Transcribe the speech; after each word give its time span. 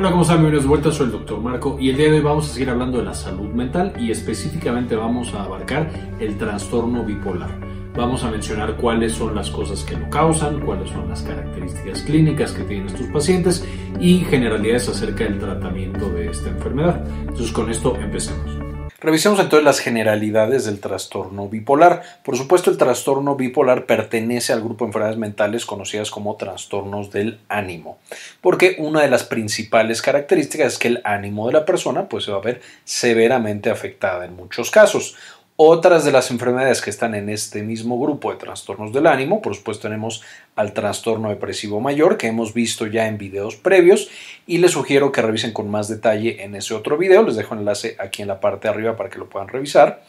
Hola, 0.00 0.12
¿cómo 0.12 0.22
están? 0.22 0.38
Bienvenidos 0.38 0.64
de 0.64 0.68
vuelta, 0.70 0.92
soy 0.92 1.06
el 1.08 1.12
Dr. 1.12 1.40
Marco 1.42 1.76
y 1.78 1.90
el 1.90 1.98
día 1.98 2.06
de 2.06 2.12
hoy 2.14 2.20
vamos 2.22 2.48
a 2.48 2.54
seguir 2.54 2.70
hablando 2.70 2.96
de 2.96 3.04
la 3.04 3.12
salud 3.12 3.50
mental 3.50 3.92
y 4.00 4.10
específicamente 4.10 4.96
vamos 4.96 5.34
a 5.34 5.42
abarcar 5.42 5.90
el 6.18 6.38
trastorno 6.38 7.04
bipolar. 7.04 7.50
Vamos 7.94 8.24
a 8.24 8.30
mencionar 8.30 8.76
cuáles 8.78 9.12
son 9.12 9.34
las 9.34 9.50
cosas 9.50 9.84
que 9.84 9.98
lo 9.98 10.08
causan, 10.08 10.60
cuáles 10.60 10.88
son 10.88 11.06
las 11.06 11.20
características 11.20 12.00
clínicas 12.00 12.52
que 12.52 12.62
tienen 12.62 12.86
estos 12.86 13.08
pacientes 13.08 13.62
y 14.00 14.20
generalidades 14.20 14.88
acerca 14.88 15.24
del 15.24 15.38
tratamiento 15.38 16.08
de 16.08 16.30
esta 16.30 16.48
enfermedad. 16.48 17.04
Entonces 17.20 17.52
con 17.52 17.70
esto 17.70 17.94
empecemos. 17.96 18.69
Revisemos 19.00 19.40
entonces 19.40 19.64
las 19.64 19.78
generalidades 19.78 20.66
del 20.66 20.78
trastorno 20.78 21.48
bipolar. 21.48 22.02
Por 22.22 22.36
supuesto, 22.36 22.70
el 22.70 22.76
trastorno 22.76 23.34
bipolar 23.34 23.86
pertenece 23.86 24.52
al 24.52 24.60
grupo 24.60 24.84
de 24.84 24.90
enfermedades 24.90 25.18
mentales 25.18 25.64
conocidas 25.64 26.10
como 26.10 26.36
trastornos 26.36 27.10
del 27.10 27.40
ánimo, 27.48 27.98
porque 28.42 28.76
una 28.78 29.00
de 29.00 29.08
las 29.08 29.24
principales 29.24 30.02
características 30.02 30.74
es 30.74 30.78
que 30.78 30.88
el 30.88 31.00
ánimo 31.04 31.46
de 31.46 31.54
la 31.54 31.64
persona 31.64 32.08
pues, 32.08 32.24
se 32.24 32.32
va 32.32 32.38
a 32.38 32.42
ver 32.42 32.60
severamente 32.84 33.70
afectada 33.70 34.26
en 34.26 34.36
muchos 34.36 34.70
casos. 34.70 35.16
Otras 35.62 36.06
de 36.06 36.10
las 36.10 36.30
enfermedades 36.30 36.80
que 36.80 36.88
están 36.88 37.14
en 37.14 37.28
este 37.28 37.62
mismo 37.62 38.00
grupo 38.00 38.32
de 38.32 38.38
trastornos 38.38 38.94
del 38.94 39.06
ánimo, 39.06 39.42
por 39.42 39.54
supuesto 39.54 39.88
tenemos 39.88 40.22
al 40.56 40.72
trastorno 40.72 41.28
depresivo 41.28 41.82
mayor 41.82 42.16
que 42.16 42.28
hemos 42.28 42.54
visto 42.54 42.86
ya 42.86 43.06
en 43.08 43.18
videos 43.18 43.56
previos 43.56 44.08
y 44.46 44.56
les 44.56 44.70
sugiero 44.70 45.12
que 45.12 45.20
revisen 45.20 45.52
con 45.52 45.70
más 45.70 45.86
detalle 45.86 46.44
en 46.44 46.54
ese 46.54 46.72
otro 46.72 46.96
video, 46.96 47.22
les 47.24 47.36
dejo 47.36 47.54
enlace 47.54 47.94
aquí 47.98 48.22
en 48.22 48.28
la 48.28 48.40
parte 48.40 48.68
de 48.68 48.72
arriba 48.72 48.96
para 48.96 49.10
que 49.10 49.18
lo 49.18 49.28
puedan 49.28 49.48
revisar. 49.48 50.02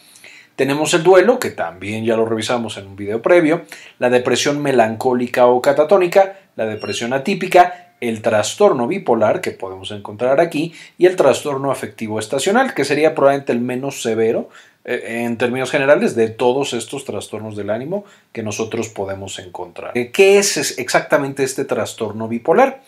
Tenemos 0.55 0.93
el 0.93 1.03
duelo, 1.03 1.37
que 1.37 1.49
también 1.49 2.05
ya 2.05 2.15
lo 2.15 2.25
revisamos 2.25 2.77
en 2.77 2.87
un 2.87 2.95
video 2.95 3.21
previo, 3.21 3.63
la 3.99 4.09
depresión 4.09 4.61
melancólica 4.61 5.47
o 5.47 5.61
catatónica, 5.61 6.39
la 6.55 6.65
depresión 6.65 7.13
atípica, 7.13 7.93
el 8.01 8.21
trastorno 8.21 8.87
bipolar 8.87 9.41
que 9.41 9.51
podemos 9.51 9.91
encontrar 9.91 10.39
aquí 10.39 10.73
y 10.97 11.05
el 11.05 11.15
trastorno 11.15 11.71
afectivo 11.71 12.19
estacional, 12.19 12.73
que 12.73 12.85
sería 12.85 13.13
probablemente 13.13 13.51
el 13.51 13.61
menos 13.61 14.01
severo, 14.01 14.49
eh, 14.83 15.23
en 15.25 15.37
términos 15.37 15.69
generales 15.69 16.15
de 16.15 16.29
todos 16.29 16.73
estos 16.73 17.05
trastornos 17.05 17.55
del 17.55 17.69
ánimo 17.69 18.03
que 18.31 18.41
nosotros 18.41 18.89
podemos 18.89 19.37
encontrar. 19.37 19.93
¿Qué 19.93 20.39
es 20.39 20.79
exactamente 20.79 21.43
este 21.43 21.65
trastorno 21.65 22.27
bipolar? 22.27 22.81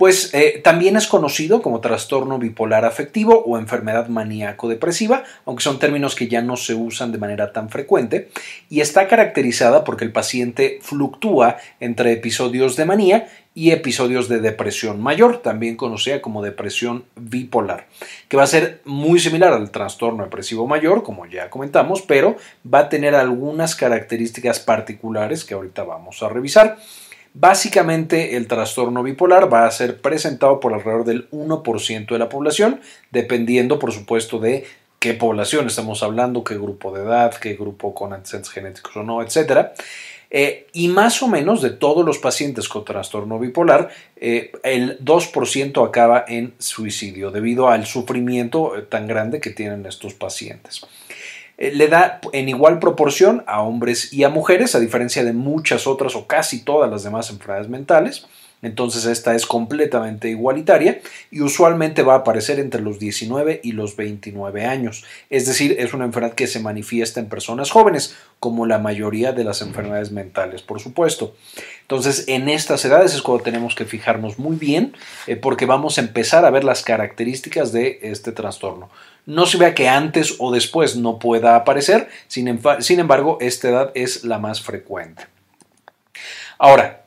Pues 0.00 0.32
eh, 0.32 0.62
también 0.64 0.96
es 0.96 1.06
conocido 1.06 1.60
como 1.60 1.82
trastorno 1.82 2.38
bipolar 2.38 2.86
afectivo 2.86 3.44
o 3.44 3.58
enfermedad 3.58 4.08
maníaco-depresiva, 4.08 5.24
aunque 5.44 5.62
son 5.62 5.78
términos 5.78 6.14
que 6.14 6.26
ya 6.26 6.40
no 6.40 6.56
se 6.56 6.74
usan 6.74 7.12
de 7.12 7.18
manera 7.18 7.52
tan 7.52 7.68
frecuente, 7.68 8.30
y 8.70 8.80
está 8.80 9.08
caracterizada 9.08 9.84
porque 9.84 10.06
el 10.06 10.10
paciente 10.10 10.78
fluctúa 10.80 11.58
entre 11.80 12.12
episodios 12.12 12.76
de 12.76 12.86
manía 12.86 13.28
y 13.52 13.72
episodios 13.72 14.30
de 14.30 14.40
depresión 14.40 15.02
mayor, 15.02 15.42
también 15.42 15.76
conocida 15.76 16.22
como 16.22 16.42
depresión 16.42 17.04
bipolar, 17.16 17.86
que 18.28 18.38
va 18.38 18.44
a 18.44 18.46
ser 18.46 18.80
muy 18.86 19.20
similar 19.20 19.52
al 19.52 19.70
trastorno 19.70 20.24
depresivo 20.24 20.66
mayor, 20.66 21.02
como 21.02 21.26
ya 21.26 21.50
comentamos, 21.50 22.00
pero 22.00 22.36
va 22.64 22.78
a 22.78 22.88
tener 22.88 23.14
algunas 23.14 23.76
características 23.76 24.60
particulares 24.60 25.44
que 25.44 25.52
ahorita 25.52 25.84
vamos 25.84 26.22
a 26.22 26.30
revisar. 26.30 26.78
Básicamente 27.32 28.36
el 28.36 28.48
trastorno 28.48 29.02
bipolar 29.02 29.52
va 29.52 29.66
a 29.66 29.70
ser 29.70 30.00
presentado 30.00 30.58
por 30.58 30.74
alrededor 30.74 31.04
del 31.04 31.30
1% 31.30 32.08
de 32.08 32.18
la 32.18 32.28
población, 32.28 32.80
dependiendo 33.10 33.78
por 33.78 33.92
supuesto 33.92 34.40
de 34.40 34.66
qué 34.98 35.14
población 35.14 35.66
estamos 35.66 36.02
hablando, 36.02 36.42
qué 36.42 36.56
grupo 36.56 36.92
de 36.92 37.02
edad, 37.02 37.34
qué 37.34 37.54
grupo 37.54 37.94
con 37.94 38.12
antecedentes 38.12 38.52
genéticos 38.52 38.96
o 38.96 39.02
no, 39.04 39.22
etcétera. 39.22 39.72
Eh, 40.32 40.68
y 40.72 40.88
más 40.88 41.22
o 41.22 41.28
menos 41.28 41.60
de 41.60 41.70
todos 41.70 42.04
los 42.04 42.18
pacientes 42.18 42.68
con 42.68 42.84
trastorno 42.84 43.38
bipolar, 43.38 43.90
eh, 44.16 44.52
el 44.62 44.98
2% 45.00 45.86
acaba 45.86 46.24
en 46.28 46.54
suicidio 46.58 47.32
debido 47.32 47.68
al 47.68 47.84
sufrimiento 47.84 48.76
eh, 48.76 48.82
tan 48.82 49.08
grande 49.08 49.40
que 49.40 49.50
tienen 49.50 49.86
estos 49.86 50.14
pacientes. 50.14 50.82
Le 51.60 51.88
da 51.88 52.20
en 52.32 52.48
igual 52.48 52.78
proporción 52.78 53.44
a 53.46 53.60
hombres 53.60 54.12
y 54.12 54.24
a 54.24 54.30
mujeres, 54.30 54.74
a 54.74 54.80
diferencia 54.80 55.22
de 55.22 55.34
muchas 55.34 55.86
otras 55.86 56.16
o 56.16 56.26
casi 56.26 56.64
todas 56.64 56.90
las 56.90 57.02
demás 57.02 57.28
enfermedades 57.30 57.68
mentales. 57.68 58.26
Entonces 58.62 59.06
esta 59.06 59.34
es 59.34 59.46
completamente 59.46 60.28
igualitaria 60.28 61.00
y 61.30 61.40
usualmente 61.40 62.02
va 62.02 62.14
a 62.14 62.18
aparecer 62.18 62.60
entre 62.60 62.82
los 62.82 62.98
19 62.98 63.60
y 63.62 63.72
los 63.72 63.96
29 63.96 64.66
años. 64.66 65.04
Es 65.30 65.46
decir, 65.46 65.76
es 65.78 65.94
una 65.94 66.04
enfermedad 66.04 66.34
que 66.34 66.46
se 66.46 66.60
manifiesta 66.60 67.20
en 67.20 67.28
personas 67.28 67.70
jóvenes, 67.70 68.14
como 68.38 68.66
la 68.66 68.78
mayoría 68.78 69.32
de 69.32 69.44
las 69.44 69.62
enfermedades 69.62 70.12
mentales, 70.12 70.62
por 70.62 70.80
supuesto. 70.80 71.34
Entonces, 71.82 72.24
en 72.28 72.48
estas 72.48 72.84
edades 72.84 73.14
es 73.14 73.22
cuando 73.22 73.44
tenemos 73.44 73.74
que 73.74 73.84
fijarnos 73.84 74.38
muy 74.38 74.56
bien 74.56 74.94
eh, 75.26 75.36
porque 75.36 75.66
vamos 75.66 75.98
a 75.98 76.02
empezar 76.02 76.44
a 76.44 76.50
ver 76.50 76.64
las 76.64 76.82
características 76.82 77.72
de 77.72 77.98
este 78.02 78.32
trastorno. 78.32 78.90
No 79.26 79.46
se 79.46 79.58
vea 79.58 79.74
que 79.74 79.88
antes 79.88 80.36
o 80.38 80.52
después 80.52 80.96
no 80.96 81.18
pueda 81.18 81.56
aparecer, 81.56 82.08
sin, 82.28 82.60
sin 82.80 83.00
embargo, 83.00 83.38
esta 83.40 83.68
edad 83.68 83.92
es 83.94 84.24
la 84.24 84.38
más 84.38 84.62
frecuente. 84.62 85.26
Ahora, 86.58 87.04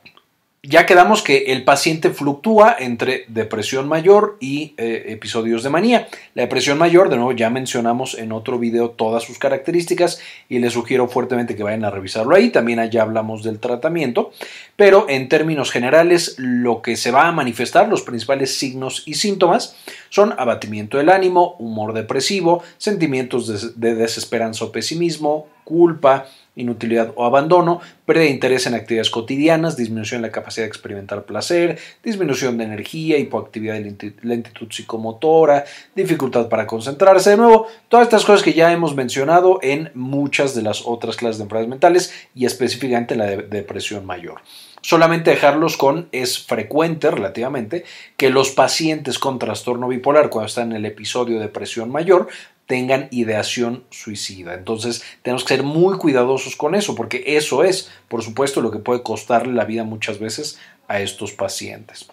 ya 0.66 0.86
quedamos 0.86 1.22
que 1.22 1.52
el 1.52 1.62
paciente 1.62 2.10
fluctúa 2.10 2.74
entre 2.78 3.26
depresión 3.28 3.86
mayor 3.86 4.38
y 4.40 4.74
eh, 4.78 5.04
episodios 5.08 5.62
de 5.62 5.68
manía. 5.68 6.08
La 6.34 6.42
depresión 6.42 6.78
mayor, 6.78 7.10
de 7.10 7.16
nuevo, 7.16 7.32
ya 7.32 7.50
mencionamos 7.50 8.18
en 8.18 8.32
otro 8.32 8.58
video 8.58 8.90
todas 8.90 9.24
sus 9.24 9.38
características 9.38 10.20
y 10.48 10.58
les 10.60 10.72
sugiero 10.72 11.06
fuertemente 11.06 11.54
que 11.54 11.62
vayan 11.62 11.84
a 11.84 11.90
revisarlo 11.90 12.34
ahí. 12.34 12.48
También 12.48 12.78
allá 12.78 13.02
hablamos 13.02 13.42
del 13.42 13.60
tratamiento, 13.60 14.32
pero 14.76 15.06
en 15.08 15.28
términos 15.28 15.70
generales 15.70 16.36
lo 16.38 16.80
que 16.80 16.96
se 16.96 17.10
va 17.10 17.28
a 17.28 17.32
manifestar, 17.32 17.88
los 17.88 18.02
principales 18.02 18.56
signos 18.56 19.02
y 19.04 19.14
síntomas 19.14 19.76
son 20.08 20.34
abatimiento 20.38 20.96
del 20.96 21.10
ánimo, 21.10 21.56
humor 21.58 21.92
depresivo, 21.92 22.62
sentimientos 22.78 23.78
de 23.78 23.94
desesperanza 23.94 24.64
o 24.64 24.72
pesimismo, 24.72 25.46
culpa, 25.64 26.26
inutilidad 26.56 27.12
o 27.16 27.24
abandono, 27.24 27.80
pérdida 28.06 28.24
de 28.24 28.30
interés 28.30 28.66
en 28.66 28.74
actividades 28.74 29.10
cotidianas, 29.10 29.76
disminución 29.76 30.18
en 30.18 30.22
la 30.22 30.32
capacidad 30.32 30.64
de 30.64 30.68
experimentar 30.68 31.24
placer, 31.24 31.78
disminución 32.02 32.58
de 32.58 32.64
energía, 32.64 33.18
hipoactividad 33.18 33.74
de 33.74 34.14
lentitud 34.22 34.68
psicomotora, 34.70 35.64
dificultad 35.94 36.48
para 36.48 36.66
concentrarse. 36.66 37.30
De 37.30 37.36
nuevo, 37.36 37.66
todas 37.88 38.06
estas 38.06 38.24
cosas 38.24 38.42
que 38.42 38.52
ya 38.52 38.72
hemos 38.72 38.94
mencionado 38.94 39.58
en 39.62 39.90
muchas 39.94 40.54
de 40.54 40.62
las 40.62 40.82
otras 40.86 41.16
clases 41.16 41.38
de 41.38 41.44
enfermedades 41.44 41.70
mentales 41.70 42.28
y 42.34 42.46
específicamente 42.46 43.16
la 43.16 43.26
de 43.26 43.36
depresión 43.42 44.06
mayor. 44.06 44.40
Solamente 44.84 45.30
dejarlos 45.30 45.78
con 45.78 46.10
es 46.12 46.44
frecuente 46.44 47.10
relativamente 47.10 47.86
que 48.18 48.28
los 48.28 48.50
pacientes 48.50 49.18
con 49.18 49.38
trastorno 49.38 49.88
bipolar 49.88 50.28
cuando 50.28 50.48
están 50.48 50.72
en 50.72 50.76
el 50.76 50.84
episodio 50.84 51.36
de 51.36 51.44
depresión 51.46 51.90
mayor 51.90 52.28
tengan 52.66 53.08
ideación 53.10 53.84
suicida. 53.88 54.52
Entonces 54.52 55.02
tenemos 55.22 55.42
que 55.42 55.54
ser 55.54 55.62
muy 55.62 55.96
cuidadosos 55.96 56.54
con 56.54 56.74
eso, 56.74 56.94
porque 56.94 57.24
eso 57.26 57.64
es, 57.64 57.90
por 58.08 58.22
supuesto, 58.22 58.60
lo 58.60 58.70
que 58.70 58.78
puede 58.78 59.02
costarle 59.02 59.54
la 59.54 59.64
vida 59.64 59.84
muchas 59.84 60.18
veces 60.18 60.58
a 60.86 61.00
estos 61.00 61.32
pacientes. 61.32 62.06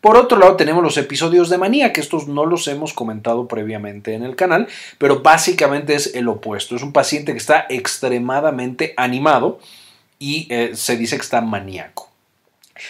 Por 0.00 0.16
otro 0.16 0.36
lado, 0.36 0.56
tenemos 0.56 0.82
los 0.82 0.98
episodios 0.98 1.48
de 1.48 1.58
manía, 1.58 1.92
que 1.92 2.00
estos 2.00 2.26
no 2.26 2.44
los 2.44 2.66
hemos 2.66 2.92
comentado 2.92 3.46
previamente 3.46 4.14
en 4.14 4.24
el 4.24 4.34
canal, 4.34 4.66
pero 4.98 5.22
básicamente 5.22 5.94
es 5.94 6.12
el 6.16 6.26
opuesto. 6.26 6.74
Es 6.74 6.82
un 6.82 6.92
paciente 6.92 7.30
que 7.30 7.38
está 7.38 7.66
extremadamente 7.68 8.94
animado 8.96 9.60
y 10.18 10.48
eh, 10.50 10.72
se 10.74 10.96
dice 10.96 11.14
que 11.14 11.22
está 11.22 11.40
maníaco. 11.40 12.05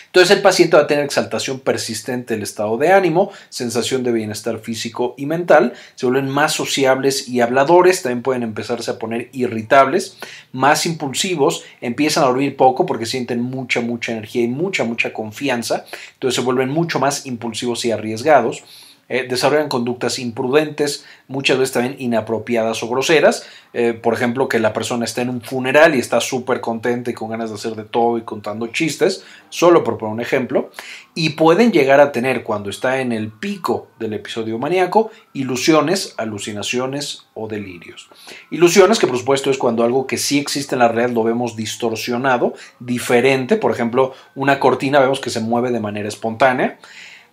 Entonces 0.07 0.37
el 0.37 0.43
paciente 0.43 0.77
va 0.77 0.83
a 0.83 0.87
tener 0.87 1.05
exaltación 1.05 1.61
persistente 1.61 2.35
del 2.35 2.43
estado 2.43 2.77
de 2.79 2.93
ánimo, 2.93 3.31
sensación 3.49 4.03
de 4.03 4.13
bienestar 4.13 4.59
físico 4.59 5.15
y 5.17 5.27
mental, 5.27 5.73
se 5.95 6.07
vuelven 6.07 6.29
más 6.31 6.53
sociables 6.53 7.29
y 7.29 7.41
habladores, 7.41 8.03
también 8.03 8.23
pueden 8.23 8.43
empezarse 8.43 8.91
a 8.91 8.99
poner 8.99 9.29
irritables, 9.33 10.17
más 10.53 10.87
impulsivos, 10.87 11.65
empiezan 11.81 12.25
a 12.25 12.29
dormir 12.29 12.57
poco 12.57 12.87
porque 12.87 13.07
sienten 13.07 13.41
mucha, 13.41 13.81
mucha 13.81 14.13
energía 14.13 14.43
y 14.43 14.49
mucha, 14.49 14.85
mucha 14.85 15.13
confianza, 15.13 15.85
entonces 16.15 16.37
se 16.37 16.45
vuelven 16.45 16.71
mucho 16.71 16.99
más 16.99 17.27
impulsivos 17.27 17.85
y 17.85 17.91
arriesgados 17.91 18.65
eh, 19.09 19.27
desarrollan 19.29 19.69
conductas 19.69 20.19
imprudentes, 20.19 21.05
muchas 21.29 21.59
veces 21.59 21.73
también 21.75 21.97
inapropiadas 21.99 22.83
o 22.83 22.89
groseras. 22.89 23.47
Eh, 23.73 23.93
por 23.93 24.15
ejemplo, 24.15 24.49
que 24.49 24.59
la 24.59 24.73
persona 24.73 25.05
está 25.05 25.23
en 25.23 25.31
un 25.31 25.43
funeral 25.43 25.95
y 25.95 25.99
está 25.99 26.21
súper 26.21 26.61
contenta 26.61 27.11
y 27.11 27.15
con 27.15 27.31
ganas 27.31 27.51
de 27.51 27.57
hacer 27.57 27.77
de 27.77 27.85
todo 27.85 28.19
y 28.19 28.23
contando 28.23 28.67
chistes, 28.69 29.25
solo 29.49 29.85
por 29.85 29.99
poner 29.99 30.15
un 30.15 30.21
ejemplo. 30.21 30.71
Y 31.15 31.31
pueden 31.31 31.73
llegar 31.73 32.01
a 32.01 32.11
tener, 32.11 32.43
cuando 32.43 32.71
está 32.71 33.01
en 33.01 33.13
el 33.13 33.31
pico 33.31 33.89
del 33.99 34.15
episodio 34.15 34.59
maníaco, 34.59 35.11
ilusiones, 35.35 36.15
alucinaciones 36.17 37.27
o 37.35 37.49
delirios. 37.49 38.09
Ilusiones 38.51 38.99
que 38.99 39.07
por 39.07 39.19
supuesto 39.19 39.51
es 39.51 39.59
cuando 39.59 39.85
algo 39.85 40.07
que 40.07 40.19
sí 40.19 40.39
existe 40.39 40.75
en 40.75 40.81
la 40.81 40.89
realidad 40.89 41.15
lo 41.15 41.23
vemos 41.23 41.55
distorsionado, 41.55 42.55
diferente. 42.81 43.57
Por 43.57 43.73
ejemplo, 43.73 44.15
una 44.35 44.59
cortina 44.59 45.01
vemos 45.01 45.21
que 45.21 45.31
se 45.31 45.41
mueve 45.41 45.71
de 45.71 45.81
manera 45.81 46.09
espontánea. 46.09 46.79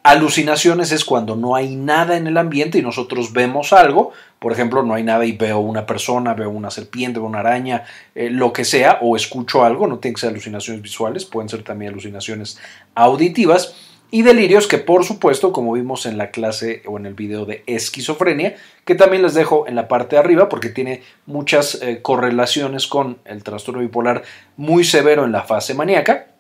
Alucinaciones 0.04 0.92
es 0.92 1.06
cuando 1.06 1.38
no 1.38 1.56
hay 1.56 1.78
nada 1.78 2.18
en 2.18 2.28
el 2.28 2.36
ambiente 2.36 2.78
y 2.78 2.82
nosotros 2.82 3.32
vemos 3.32 3.72
algo, 3.72 4.12
por 4.38 4.52
ejemplo, 4.52 4.84
no 4.84 4.94
hay 4.94 5.04
nada 5.04 5.26
y 5.26 5.32
veo 5.32 5.60
una 5.60 5.86
persona, 5.86 6.34
veo 6.34 6.50
una 6.50 6.72
serpiente, 6.72 7.22
veo 7.22 7.30
una 7.30 7.40
araña, 7.40 7.86
eh, 8.14 8.30
lo 8.30 8.52
que 8.52 8.66
sea, 8.66 9.00
o 9.02 9.16
escucho 9.16 9.64
algo, 9.64 9.88
no 9.88 10.00
tienen 10.00 10.16
que 10.16 10.20
ser 10.20 10.32
alucinaciones 10.32 10.82
visuales, 10.82 11.24
pueden 11.24 11.48
ser 11.48 11.64
también 11.64 11.94
alucinaciones 11.94 12.60
auditivas. 12.96 13.76
y 14.12 14.22
delirios 14.22 14.68
que 14.68 14.78
por 14.78 15.06
supuesto, 15.06 15.52
como 15.52 15.74
vimos 15.74 16.06
en 16.06 16.20
la 16.20 16.30
clase 16.30 16.84
o 16.86 17.00
en 17.00 17.08
el 17.08 17.16
video 17.16 17.46
de 17.46 17.64
esquizofrenia, 17.66 18.56
que 18.86 18.94
también 18.94 19.24
les 19.24 19.34
dejo 19.34 19.68
en 19.68 19.74
la 19.74 19.88
parte 19.88 20.16
de 20.16 20.20
arriba 20.20 20.50
porque 20.50 20.70
tiene 20.70 21.02
muchas 21.26 21.82
eh, 21.82 22.04
correlaciones 22.04 22.86
con 22.86 23.18
el 23.26 23.42
trastorno 23.42 23.82
bipolar 23.82 24.22
muy 24.56 24.84
severo 24.84 25.26
en 25.26 25.32
la 25.32 25.42
fase 25.42 25.74
maníaca. 25.74 26.33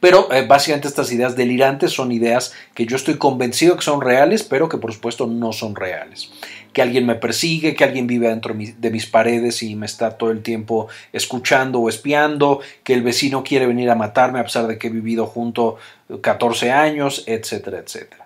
Pero 0.00 0.32
eh, 0.32 0.46
básicamente 0.46 0.88
estas 0.88 1.10
ideas 1.12 1.36
delirantes 1.36 1.92
son 1.92 2.12
ideas 2.12 2.52
que 2.74 2.86
yo 2.86 2.96
estoy 2.96 3.16
convencido 3.16 3.76
que 3.76 3.82
son 3.82 4.00
reales, 4.00 4.42
pero 4.42 4.68
que 4.68 4.78
por 4.78 4.92
supuesto 4.92 5.26
no 5.26 5.52
son 5.52 5.74
reales. 5.74 6.30
Que 6.72 6.82
alguien 6.82 7.06
me 7.06 7.14
persigue, 7.14 7.74
que 7.74 7.84
alguien 7.84 8.06
vive 8.06 8.28
dentro 8.28 8.54
de 8.54 8.90
mis 8.90 9.06
paredes 9.06 9.62
y 9.62 9.74
me 9.76 9.86
está 9.86 10.18
todo 10.18 10.30
el 10.30 10.42
tiempo 10.42 10.88
escuchando 11.12 11.80
o 11.80 11.88
espiando, 11.88 12.60
que 12.84 12.94
el 12.94 13.02
vecino 13.02 13.42
quiere 13.42 13.66
venir 13.66 13.90
a 13.90 13.94
matarme 13.94 14.40
a 14.40 14.44
pesar 14.44 14.66
de 14.66 14.78
que 14.78 14.88
he 14.88 14.90
vivido 14.90 15.26
junto 15.26 15.76
14 16.20 16.72
años, 16.72 17.24
etcétera, 17.26 17.78
etcétera. 17.78 18.25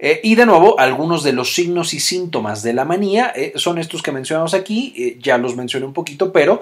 Eh, 0.00 0.20
y 0.24 0.34
de 0.34 0.44
nuevo, 0.44 0.78
algunos 0.80 1.22
de 1.22 1.32
los 1.32 1.54
signos 1.54 1.94
y 1.94 2.00
síntomas 2.00 2.64
de 2.64 2.72
la 2.72 2.84
manía 2.84 3.32
eh, 3.34 3.52
son 3.54 3.78
estos 3.78 4.02
que 4.02 4.10
mencionamos 4.10 4.52
aquí, 4.52 4.92
eh, 4.96 5.18
ya 5.20 5.38
los 5.38 5.54
mencioné 5.54 5.86
un 5.86 5.92
poquito, 5.92 6.32
pero 6.32 6.60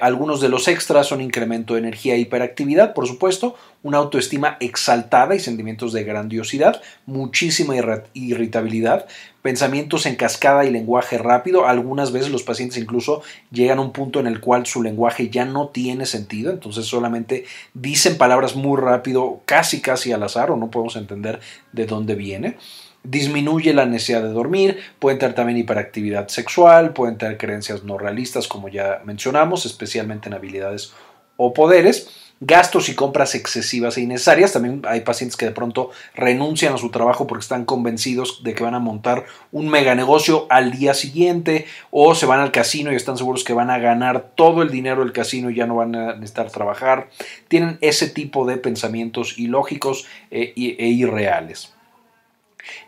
algunos 0.00 0.40
de 0.40 0.48
los 0.48 0.66
extras 0.68 1.06
son 1.06 1.20
incremento 1.20 1.74
de 1.74 1.80
energía 1.80 2.14
e 2.14 2.18
hiperactividad, 2.18 2.92
por 2.92 3.06
supuesto, 3.06 3.54
una 3.82 3.98
autoestima 3.98 4.56
exaltada 4.60 5.34
y 5.34 5.40
sentimientos 5.40 5.92
de 5.92 6.04
grandiosidad, 6.04 6.82
muchísima 7.06 7.74
irritabilidad, 8.14 9.06
pensamientos 9.42 10.06
en 10.06 10.16
cascada 10.16 10.64
y 10.64 10.70
lenguaje 10.70 11.18
rápido. 11.18 11.66
Algunas 11.66 12.12
veces 12.12 12.30
los 12.30 12.44
pacientes 12.44 12.78
incluso 12.78 13.22
llegan 13.50 13.78
a 13.78 13.82
un 13.82 13.92
punto 13.92 14.20
en 14.20 14.26
el 14.26 14.40
cual 14.40 14.64
su 14.66 14.82
lenguaje 14.82 15.28
ya 15.28 15.44
no 15.44 15.68
tiene 15.68 16.06
sentido, 16.06 16.52
entonces 16.52 16.86
solamente 16.86 17.44
dicen 17.74 18.16
palabras 18.16 18.56
muy 18.56 18.80
rápido, 18.80 19.42
casi 19.44 19.80
casi 19.80 20.12
al 20.12 20.22
azar 20.22 20.50
o 20.50 20.56
no 20.56 20.70
podemos 20.70 20.96
entender 20.96 21.40
de 21.72 21.86
dónde 21.86 22.14
viene 22.14 22.56
disminuye 23.04 23.74
la 23.74 23.84
necesidad 23.84 24.22
de 24.22 24.28
dormir, 24.28 24.78
pueden 24.98 25.18
tener 25.18 25.34
también 25.34 25.58
hiperactividad 25.58 26.28
sexual, 26.28 26.92
pueden 26.92 27.18
tener 27.18 27.36
creencias 27.36 27.82
no 27.82 27.98
realistas, 27.98 28.46
como 28.46 28.68
ya 28.68 29.02
mencionamos, 29.04 29.66
especialmente 29.66 30.28
en 30.28 30.34
habilidades 30.34 30.92
o 31.36 31.52
poderes 31.52 32.31
gastos 32.44 32.88
y 32.88 32.94
compras 32.94 33.34
excesivas 33.36 33.96
e 33.96 34.02
innecesarias. 34.02 34.52
También 34.52 34.82
hay 34.86 35.02
pacientes 35.02 35.36
que 35.36 35.46
de 35.46 35.52
pronto 35.52 35.90
renuncian 36.14 36.74
a 36.74 36.78
su 36.78 36.90
trabajo 36.90 37.26
porque 37.26 37.42
están 37.42 37.64
convencidos 37.64 38.42
de 38.42 38.54
que 38.54 38.64
van 38.64 38.74
a 38.74 38.80
montar 38.80 39.24
un 39.52 39.68
mega 39.68 39.94
negocio 39.94 40.46
al 40.50 40.72
día 40.72 40.92
siguiente 40.92 41.66
o 41.90 42.14
se 42.14 42.26
van 42.26 42.40
al 42.40 42.50
casino 42.50 42.92
y 42.92 42.96
están 42.96 43.16
seguros 43.16 43.44
que 43.44 43.52
van 43.52 43.70
a 43.70 43.78
ganar 43.78 44.32
todo 44.34 44.62
el 44.62 44.70
dinero 44.70 45.04
del 45.04 45.12
casino 45.12 45.50
y 45.50 45.54
ya 45.54 45.66
no 45.66 45.76
van 45.76 45.94
a 45.94 46.14
necesitar 46.14 46.50
trabajar. 46.50 47.08
Tienen 47.46 47.78
ese 47.80 48.08
tipo 48.08 48.44
de 48.44 48.56
pensamientos 48.56 49.38
ilógicos 49.38 50.06
eh, 50.30 50.52
e 50.56 50.88
irreales 50.88 51.72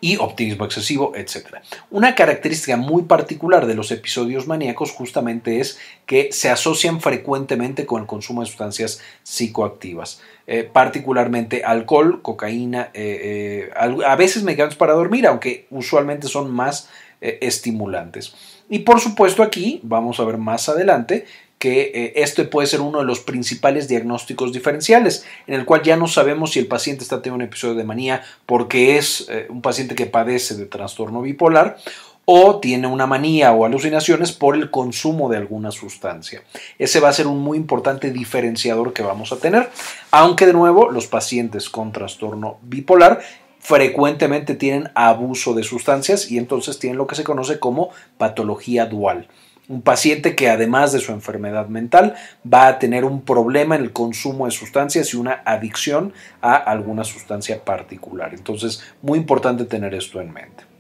y 0.01 0.17
optimismo 0.17 0.65
excesivo, 0.65 1.13
etc. 1.17 1.57
Una 1.91 2.15
característica 2.15 2.77
muy 2.77 3.03
particular 3.03 3.67
de 3.67 3.75
los 3.75 3.91
episodios 3.91 4.47
maníacos 4.47 4.93
justamente 4.93 5.61
es 5.61 5.79
que 6.07 6.31
se 6.33 6.51
asocian 6.51 7.01
frecuentemente 7.01 7.87
con 7.87 8.03
el 8.03 8.07
consumo 8.07 8.43
de 8.43 8.47
sustancias 8.47 9.01
psicoactivas, 9.23 10.21
eh, 10.47 10.69
particularmente 10.71 11.65
alcohol, 11.65 12.21
cocaína, 12.23 12.91
eh, 12.95 13.71
eh, 13.75 14.05
a 14.07 14.17
veces 14.17 14.43
medicamentos 14.43 14.79
para 14.79 14.95
dormir, 14.95 15.27
aunque 15.27 15.67
usualmente 15.71 16.29
son 16.29 16.51
más 16.51 16.89
estimulantes. 17.21 18.35
Y 18.69 18.81
por 18.81 19.01
supuesto 19.01 19.43
aquí, 19.43 19.81
vamos 19.83 20.21
a 20.21 20.25
ver 20.25 20.37
más 20.37 20.69
adelante, 20.69 21.27
que 21.65 21.93
eh, 21.95 22.13
este 22.17 22.45
puede 22.45 22.67
ser 22.67 22.83
uno 22.83 22.99
de 22.99 23.07
los 23.07 23.21
principales 23.21 23.89
diagnósticos 23.89 24.53
diferenciales, 24.53 25.25
en 25.47 25.55
el 25.55 25.65
cual 25.65 25.81
ya 25.83 25.97
no 25.97 26.07
sabemos 26.09 26.53
si 26.53 26.59
el 26.59 26.67
paciente 26.67 27.03
está 27.03 27.23
teniendo 27.23 27.43
un 27.43 27.49
episodio 27.49 27.75
de 27.75 27.85
manía 27.85 28.21
porque 28.45 28.99
es 28.99 29.27
eh, 29.31 29.47
un 29.49 29.63
paciente 29.63 29.95
que 29.95 30.05
padece 30.05 30.57
de 30.57 30.67
trastorno 30.67 31.23
bipolar 31.23 31.79
o 32.27 32.61
tiene 32.61 32.87
una 32.87 33.07
manía 33.07 33.53
o 33.53 33.65
alucinaciones 33.65 34.31
por 34.31 34.57
el 34.57 34.71
consumo 34.71 35.31
de 35.31 35.39
alguna 35.39 35.71
sustancia. 35.71 36.43
Ese 36.79 37.01
va 37.01 37.09
a 37.09 37.15
ser 37.15 37.29
un 37.29 37.39
muy 37.39 37.57
importante 37.57 38.11
diferenciador 38.11 38.93
que 38.93 39.03
vamos 39.03 39.33
a 39.33 39.39
tener, 39.39 39.71
aunque 40.11 40.45
de 40.45 40.53
nuevo 40.53 40.91
los 40.91 41.07
pacientes 41.07 41.71
con 41.71 41.93
trastorno 41.93 42.59
bipolar 42.61 43.23
frecuentemente 43.59 44.55
tienen 44.55 44.91
abuso 44.95 45.55
de 45.55 45.63
sustancias 45.63 46.31
y 46.31 46.37
entonces 46.37 46.79
tienen 46.79 46.99
lo 46.99 47.07
que 47.07 47.17
se 47.17 47.25
conoce 47.25 47.59
como 47.59 47.89
patología 48.19 48.85
dual. 48.85 49.29
Un 49.67 49.81
paciente 49.81 50.37
que 50.37 50.51
además 50.51 50.93
de 50.93 51.01
su 51.01 51.13
enfermedad 51.13 51.69
mental 51.69 52.15
va 52.51 52.67
a 52.67 52.79
tener 52.79 53.05
un 53.05 53.23
problema 53.23 53.77
en 53.77 53.83
el 53.83 53.93
consumo 53.93 54.45
de 54.45 54.51
sustancias 54.51 55.15
y 55.15 55.17
una 55.17 55.43
adicción 55.47 56.13
a 56.43 56.55
alguna 56.55 57.05
sustancia 57.05 57.65
particular. 57.65 58.35
Entonces, 58.35 58.85
muy 59.01 59.19
importante 59.19 59.65
tener 59.65 59.95
esto 59.95 60.21
en 60.21 60.33
mente. 60.33 60.74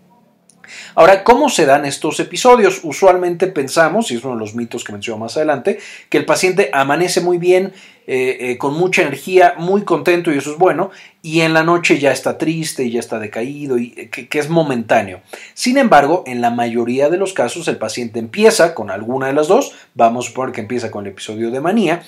Ahora, 0.94 1.24
¿cómo 1.24 1.48
se 1.48 1.66
dan 1.66 1.84
estos 1.84 2.20
episodios? 2.20 2.80
Usualmente 2.82 3.46
pensamos, 3.46 4.10
y 4.10 4.16
es 4.16 4.24
uno 4.24 4.34
de 4.34 4.40
los 4.40 4.54
mitos 4.54 4.84
que 4.84 4.92
menciono 4.92 5.18
más 5.18 5.36
adelante, 5.36 5.78
que 6.08 6.18
el 6.18 6.24
paciente 6.24 6.70
amanece 6.72 7.20
muy 7.20 7.38
bien, 7.38 7.72
eh, 8.06 8.50
eh, 8.50 8.58
con 8.58 8.74
mucha 8.74 9.00
energía, 9.00 9.54
muy 9.56 9.82
contento 9.82 10.30
y 10.30 10.36
eso 10.36 10.52
es 10.52 10.58
bueno, 10.58 10.90
y 11.22 11.40
en 11.40 11.54
la 11.54 11.62
noche 11.62 11.98
ya 11.98 12.12
está 12.12 12.36
triste 12.36 12.84
y 12.84 12.90
ya 12.90 13.00
está 13.00 13.18
decaído 13.18 13.78
y 13.78 13.94
eh, 13.96 14.10
que, 14.10 14.38
es 14.38 14.50
momentáneo. 14.50 15.22
Sin 15.54 15.78
embargo, 15.78 16.22
en 16.26 16.42
la 16.42 16.50
mayoría 16.50 17.08
de 17.08 17.16
los 17.16 17.32
casos 17.32 17.66
el 17.66 17.78
paciente 17.78 18.18
empieza 18.18 18.74
con 18.74 18.90
alguna 18.90 19.28
de 19.28 19.32
las 19.32 19.48
dos, 19.48 19.72
vamos 19.94 20.26
a 20.26 20.28
suponer 20.28 20.52
que 20.52 20.60
empieza 20.60 20.90
con 20.90 21.06
el 21.06 21.12
episodio 21.12 21.50
de 21.50 21.62
manía, 21.62 22.02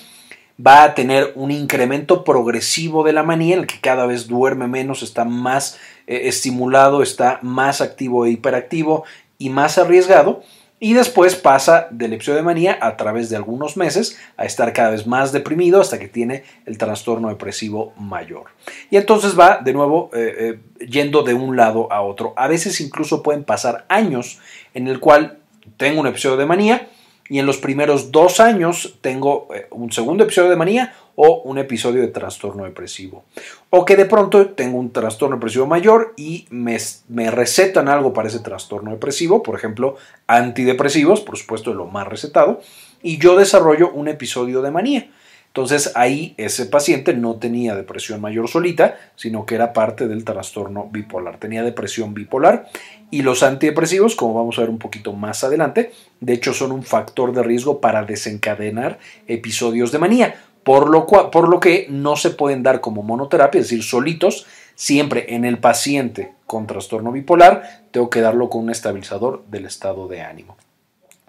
va 0.65 0.83
a 0.83 0.95
tener 0.95 1.33
un 1.35 1.51
incremento 1.51 2.23
progresivo 2.23 3.03
de 3.03 3.13
la 3.13 3.23
manía 3.23 3.55
en 3.55 3.61
el 3.61 3.67
que 3.67 3.79
cada 3.79 4.05
vez 4.05 4.27
duerme 4.27 4.67
menos, 4.67 5.03
está 5.03 5.23
más 5.23 5.77
estimulado, 6.07 7.03
está 7.03 7.39
más 7.41 7.81
activo 7.81 8.25
e 8.25 8.31
hiperactivo 8.31 9.03
y 9.37 9.49
más 9.49 9.77
arriesgado 9.77 10.41
y 10.79 10.93
después 10.93 11.35
pasa 11.35 11.87
del 11.89 12.13
episodio 12.13 12.37
de 12.37 12.43
manía 12.43 12.77
a 12.79 12.97
través 12.97 13.29
de 13.29 13.35
algunos 13.35 13.77
meses 13.77 14.19
a 14.37 14.45
estar 14.45 14.71
cada 14.73 14.91
vez 14.91 15.07
más 15.07 15.31
deprimido 15.31 15.81
hasta 15.81 15.97
que 15.97 16.07
tiene 16.07 16.43
el 16.67 16.77
trastorno 16.77 17.29
depresivo 17.29 17.93
mayor. 17.97 18.45
Y 18.91 18.97
entonces 18.97 19.37
va 19.37 19.57
de 19.57 19.73
nuevo 19.73 20.11
eh, 20.13 20.59
eh, 20.79 20.85
yendo 20.85 21.23
de 21.23 21.33
un 21.33 21.55
lado 21.57 21.91
a 21.91 22.01
otro. 22.01 22.33
A 22.37 22.47
veces 22.47 22.79
incluso 22.79 23.23
pueden 23.23 23.43
pasar 23.43 23.85
años 23.89 24.39
en 24.75 24.87
el 24.87 24.99
cual 24.99 25.39
tengo 25.77 25.99
un 25.99 26.07
episodio 26.07 26.37
de 26.37 26.45
manía 26.45 26.89
y 27.29 27.39
en 27.39 27.45
los 27.45 27.57
primeros 27.57 28.11
dos 28.11 28.39
años 28.39 28.97
tengo 29.01 29.47
eh, 29.53 29.67
un 29.71 29.91
segundo 29.91 30.23
episodio 30.23 30.49
de 30.49 30.55
manía 30.55 30.93
o 31.15 31.41
un 31.45 31.57
episodio 31.57 32.01
de 32.01 32.09
trastorno 32.09 32.65
depresivo. 32.65 33.25
O 33.69 33.85
que 33.85 33.95
de 33.95 34.05
pronto 34.05 34.49
tengo 34.49 34.77
un 34.77 34.91
trastorno 34.91 35.37
depresivo 35.37 35.65
mayor 35.65 36.13
y 36.15 36.45
me, 36.51 36.77
me, 37.09 37.31
recetan 37.31 37.89
algo 37.89 38.13
para 38.13 38.27
ese 38.27 38.39
trastorno 38.39 38.91
depresivo, 38.91 39.41
por 39.41 39.55
ejemplo, 39.55 39.95
antidepresivos, 40.27 41.21
por 41.21 41.37
supuesto 41.37 41.73
lo 41.73 41.87
más 41.87 42.07
recetado, 42.07 42.61
y 43.01 43.17
yo 43.17 43.35
desarrollo 43.35 43.91
un 43.91 44.07
episodio 44.07 44.61
de 44.61 44.71
manía. 44.71 45.09
Entonces 45.57 45.93
ahí 45.95 46.35
ese 46.37 46.67
paciente 46.67 47.15
no 47.15 47.37
tenía 47.37 47.73
depresión 47.73 48.21
mayor 48.21 48.47
solita, 48.47 48.95
sino 49.15 49.47
que 49.47 49.55
era 49.55 49.73
parte 49.73 50.07
del 50.07 50.23
trastorno 50.23 50.87
bipolar. 50.91 51.39
Tenía 51.39 51.63
depresión 51.63 52.13
bipolar 52.13 52.67
y 53.09 53.23
los 53.23 53.41
antidepresivos, 53.41 54.15
como 54.15 54.35
vamos 54.35 54.59
a 54.59 54.61
ver 54.61 54.69
un 54.69 54.77
poquito 54.77 55.13
más 55.13 55.43
adelante, 55.43 55.91
de 56.19 56.33
hecho 56.33 56.53
son 56.53 56.71
un 56.71 56.83
factor 56.83 57.33
de 57.33 57.41
riesgo 57.41 57.81
para 57.81 58.03
desencadenar 58.03 58.99
episodios 59.25 59.91
de 59.91 59.97
manía, 59.97 60.35
por 60.61 60.91
lo, 60.91 61.07
por 61.07 61.49
lo 61.49 61.59
que 61.59 61.87
no 61.89 62.17
se 62.17 62.29
pueden 62.29 62.61
dar 62.61 62.79
como 62.79 63.01
monoterapia, 63.01 63.59
es 63.59 63.69
decir, 63.69 63.83
solitos, 63.83 64.45
siempre 64.75 65.33
en 65.33 65.43
el 65.43 65.57
paciente 65.57 66.35
con 66.45 66.67
trastorno 66.67 67.11
bipolar, 67.11 67.87
tengo 67.89 68.11
que 68.11 68.21
darlo 68.21 68.51
con 68.51 68.61
un 68.65 68.69
estabilizador 68.69 69.43
del 69.47 69.65
estado 69.65 70.07
de 70.07 70.21
ánimo. 70.21 70.55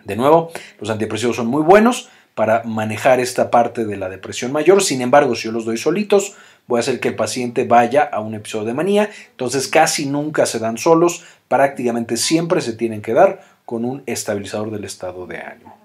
De 0.04 0.16
nuevo, 0.16 0.50
los 0.80 0.90
antidepresivos 0.90 1.36
son 1.36 1.46
muy 1.46 1.62
buenos, 1.62 2.10
para 2.38 2.62
manejar 2.62 3.18
esta 3.18 3.50
parte 3.50 3.84
de 3.84 3.96
la 3.96 4.08
depresión 4.08 4.52
mayor. 4.52 4.80
Sin 4.80 5.00
embargo, 5.00 5.34
si 5.34 5.46
yo 5.46 5.50
los 5.50 5.64
doy 5.64 5.76
solitos, 5.76 6.34
voy 6.68 6.76
a 6.76 6.80
hacer 6.82 7.00
que 7.00 7.08
el 7.08 7.16
paciente 7.16 7.64
vaya 7.64 8.04
a 8.04 8.20
un 8.20 8.36
episodio 8.36 8.66
de 8.66 8.74
manía. 8.74 9.10
Entonces 9.32 9.66
casi 9.66 10.06
nunca 10.06 10.46
se 10.46 10.60
dan 10.60 10.78
solos, 10.78 11.24
prácticamente 11.48 12.16
siempre 12.16 12.60
se 12.60 12.74
tienen 12.74 13.02
que 13.02 13.12
dar 13.12 13.40
con 13.64 13.84
un 13.84 14.04
estabilizador 14.06 14.70
del 14.70 14.84
estado 14.84 15.26
de 15.26 15.38
ánimo. 15.38 15.76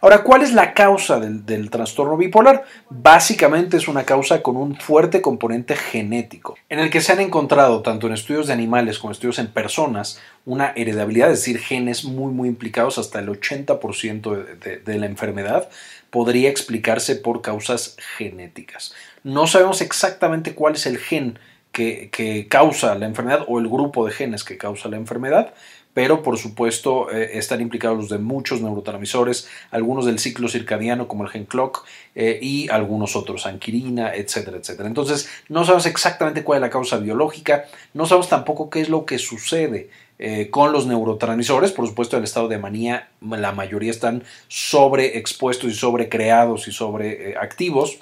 Ahora, 0.00 0.22
¿cuál 0.22 0.42
es 0.42 0.52
la 0.52 0.74
causa 0.74 1.18
del, 1.18 1.70
trastorno 1.70 2.16
bipolar? 2.16 2.64
Básicamente 2.88 3.76
es 3.76 3.88
una 3.88 4.04
causa 4.04 4.42
con 4.42 4.56
un 4.56 4.76
fuerte 4.76 5.20
componente 5.20 5.74
genético, 5.74 6.56
en 6.68 6.78
el 6.78 6.88
que 6.88 7.00
se 7.00 7.12
han 7.12 7.20
encontrado, 7.20 7.82
tanto 7.82 8.06
en 8.06 8.12
estudios 8.12 8.46
de 8.46 8.52
animales 8.52 9.00
como 9.00 9.10
en 9.10 9.14
estudios 9.14 9.40
en 9.40 9.48
personas, 9.48 10.20
una 10.46 10.72
heredabilidad, 10.76 11.32
es 11.32 11.40
decir, 11.40 11.58
genes 11.58 12.04
muy, 12.04 12.32
muy 12.32 12.48
implicados, 12.48 12.96
hasta 12.98 13.18
el 13.18 13.28
80% 13.28 14.84
de, 14.84 14.98
la 14.98 15.06
enfermedad 15.06 15.68
podría 16.10 16.48
explicarse 16.48 17.16
por 17.16 17.42
causas 17.42 17.96
genéticas. 18.16 18.94
No 19.24 19.48
sabemos 19.48 19.80
exactamente 19.80 20.54
cuál 20.54 20.74
es 20.74 20.86
el 20.86 20.98
gen 20.98 21.40
que, 21.72 22.08
que 22.10 22.46
causa 22.46 22.94
la 22.94 23.06
enfermedad 23.06 23.44
o 23.48 23.58
el 23.58 23.68
grupo 23.68 24.06
de 24.06 24.12
genes 24.12 24.44
que 24.44 24.58
causa 24.58 24.88
la 24.88 24.96
enfermedad, 24.96 25.52
pero 25.98 26.22
por 26.22 26.38
supuesto 26.38 27.10
eh, 27.10 27.30
están 27.38 27.60
implicados 27.60 27.98
los 27.98 28.08
de 28.08 28.18
muchos 28.18 28.62
neurotransmisores, 28.62 29.48
algunos 29.72 30.06
del 30.06 30.20
ciclo 30.20 30.46
circadiano 30.46 31.08
como 31.08 31.24
el 31.24 31.28
gen 31.28 31.44
clock 31.44 31.84
eh, 32.14 32.38
y 32.40 32.68
algunos 32.68 33.16
otros, 33.16 33.46
anquirina, 33.46 34.14
etcétera, 34.14 34.58
etcétera. 34.58 34.86
Entonces, 34.86 35.28
no 35.48 35.64
sabemos 35.64 35.86
exactamente 35.86 36.44
cuál 36.44 36.58
es 36.58 36.60
la 36.60 36.70
causa 36.70 36.98
biológica, 36.98 37.64
no 37.94 38.06
sabemos 38.06 38.28
tampoco 38.28 38.70
qué 38.70 38.80
es 38.80 38.88
lo 38.88 39.06
que 39.06 39.18
sucede 39.18 39.90
eh, 40.20 40.50
con 40.50 40.70
los 40.70 40.86
neurotransmisores. 40.86 41.72
Por 41.72 41.88
supuesto, 41.88 42.16
el 42.16 42.22
estado 42.22 42.46
de 42.46 42.58
manía, 42.58 43.08
la 43.20 43.50
mayoría 43.50 43.90
están 43.90 44.22
sobreexpuestos 44.46 45.68
y 45.68 45.74
sobrecreados 45.74 46.68
y 46.68 46.70
sobreactivos, 46.70 47.98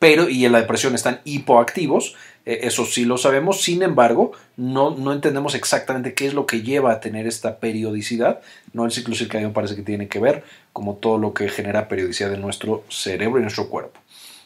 pero 0.00 0.28
y 0.28 0.46
en 0.46 0.50
la 0.50 0.62
depresión 0.62 0.96
están 0.96 1.20
hipoactivos. 1.22 2.16
Eh, 2.46 2.60
eso 2.62 2.86
sí 2.86 3.04
lo 3.04 3.18
sabemos, 3.18 3.60
sin 3.60 3.82
embargo, 3.82 4.32
no, 4.56 4.90
no 4.90 5.12
entendemos 5.12 5.54
exactamente 5.54 6.14
qué 6.14 6.26
es 6.26 6.34
lo 6.34 6.46
que 6.46 6.62
lleva 6.62 6.92
a 6.92 7.00
tener 7.00 7.26
esta 7.26 7.58
periodicidad. 7.58 8.40
No 8.72 8.84
el 8.84 8.92
ciclo 8.92 9.14
circadiano 9.14 9.52
parece 9.52 9.74
que 9.74 9.82
tiene 9.82 10.08
que 10.08 10.20
ver, 10.20 10.44
como 10.72 10.94
todo 10.94 11.18
lo 11.18 11.34
que 11.34 11.48
genera 11.48 11.88
periodicidad 11.88 12.32
en 12.32 12.40
nuestro 12.40 12.84
cerebro 12.88 13.40
y 13.40 13.42
nuestro 13.42 13.68
cuerpo. 13.68 14.00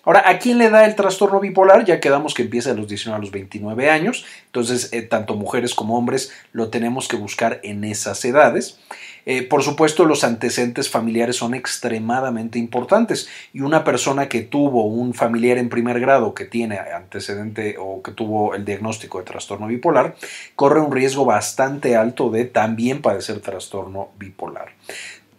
Ahora, 0.04 0.22
¿a 0.26 0.38
quién 0.38 0.58
le 0.58 0.70
da 0.70 0.86
el 0.86 0.94
trastorno 0.94 1.40
bipolar? 1.40 1.84
Ya 1.84 2.00
quedamos 2.00 2.32
que 2.32 2.42
empieza 2.42 2.70
a 2.70 2.74
los 2.74 2.88
19 2.88 3.16
a 3.16 3.20
los 3.20 3.30
29 3.30 3.90
años, 3.90 4.24
entonces 4.46 4.92
eh, 4.92 5.02
tanto 5.02 5.34
mujeres 5.34 5.74
como 5.74 5.98
hombres 5.98 6.32
lo 6.52 6.68
tenemos 6.70 7.06
que 7.06 7.16
buscar 7.16 7.60
en 7.62 7.84
esas 7.84 8.24
edades. 8.24 8.78
Eh, 9.26 9.42
por 9.42 9.62
supuesto, 9.62 10.06
los 10.06 10.24
antecedentes 10.24 10.88
familiares 10.88 11.36
son 11.36 11.54
extremadamente 11.54 12.58
importantes 12.58 13.28
y 13.52 13.60
una 13.60 13.84
persona 13.84 14.28
que 14.28 14.40
tuvo 14.40 14.86
un 14.86 15.12
familiar 15.12 15.58
en 15.58 15.68
primer 15.68 16.00
grado 16.00 16.32
que 16.34 16.46
tiene 16.46 16.78
antecedente 16.78 17.76
o 17.78 18.02
que 18.02 18.12
tuvo 18.12 18.54
el 18.54 18.64
diagnóstico 18.64 19.18
de 19.18 19.24
trastorno 19.24 19.66
bipolar, 19.66 20.16
corre 20.56 20.80
un 20.80 20.92
riesgo 20.92 21.26
bastante 21.26 21.96
alto 21.96 22.30
de 22.30 22.46
también 22.46 23.02
padecer 23.02 23.40
trastorno 23.40 24.08
bipolar. 24.18 24.72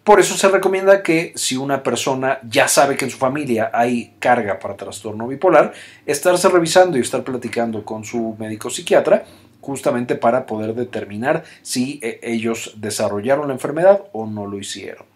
Por 0.04 0.18
eso 0.18 0.36
se 0.36 0.48
recomienda 0.48 1.00
que 1.00 1.32
si 1.36 1.56
una 1.56 1.84
persona 1.84 2.40
ya 2.42 2.66
sabe 2.66 2.96
que 2.96 3.04
en 3.04 3.10
su 3.12 3.18
familia 3.18 3.70
hay 3.72 4.16
carga 4.18 4.58
para 4.58 4.76
trastorno 4.76 5.28
bipolar, 5.28 5.72
estarse 6.06 6.48
revisando 6.48 6.98
y 6.98 7.02
estar 7.02 7.22
platicando 7.22 7.84
con 7.84 8.04
su 8.04 8.34
médico 8.36 8.68
psiquiatra 8.68 9.24
justamente 9.60 10.16
para 10.16 10.44
poder 10.44 10.74
determinar 10.74 11.44
si 11.62 12.00
eh, 12.02 12.18
ellos 12.24 12.74
desarrollaron 12.78 13.46
la 13.46 13.54
enfermedad 13.54 14.02
o 14.10 14.26
no 14.26 14.46
lo 14.46 14.58
hicieron. 14.58 15.11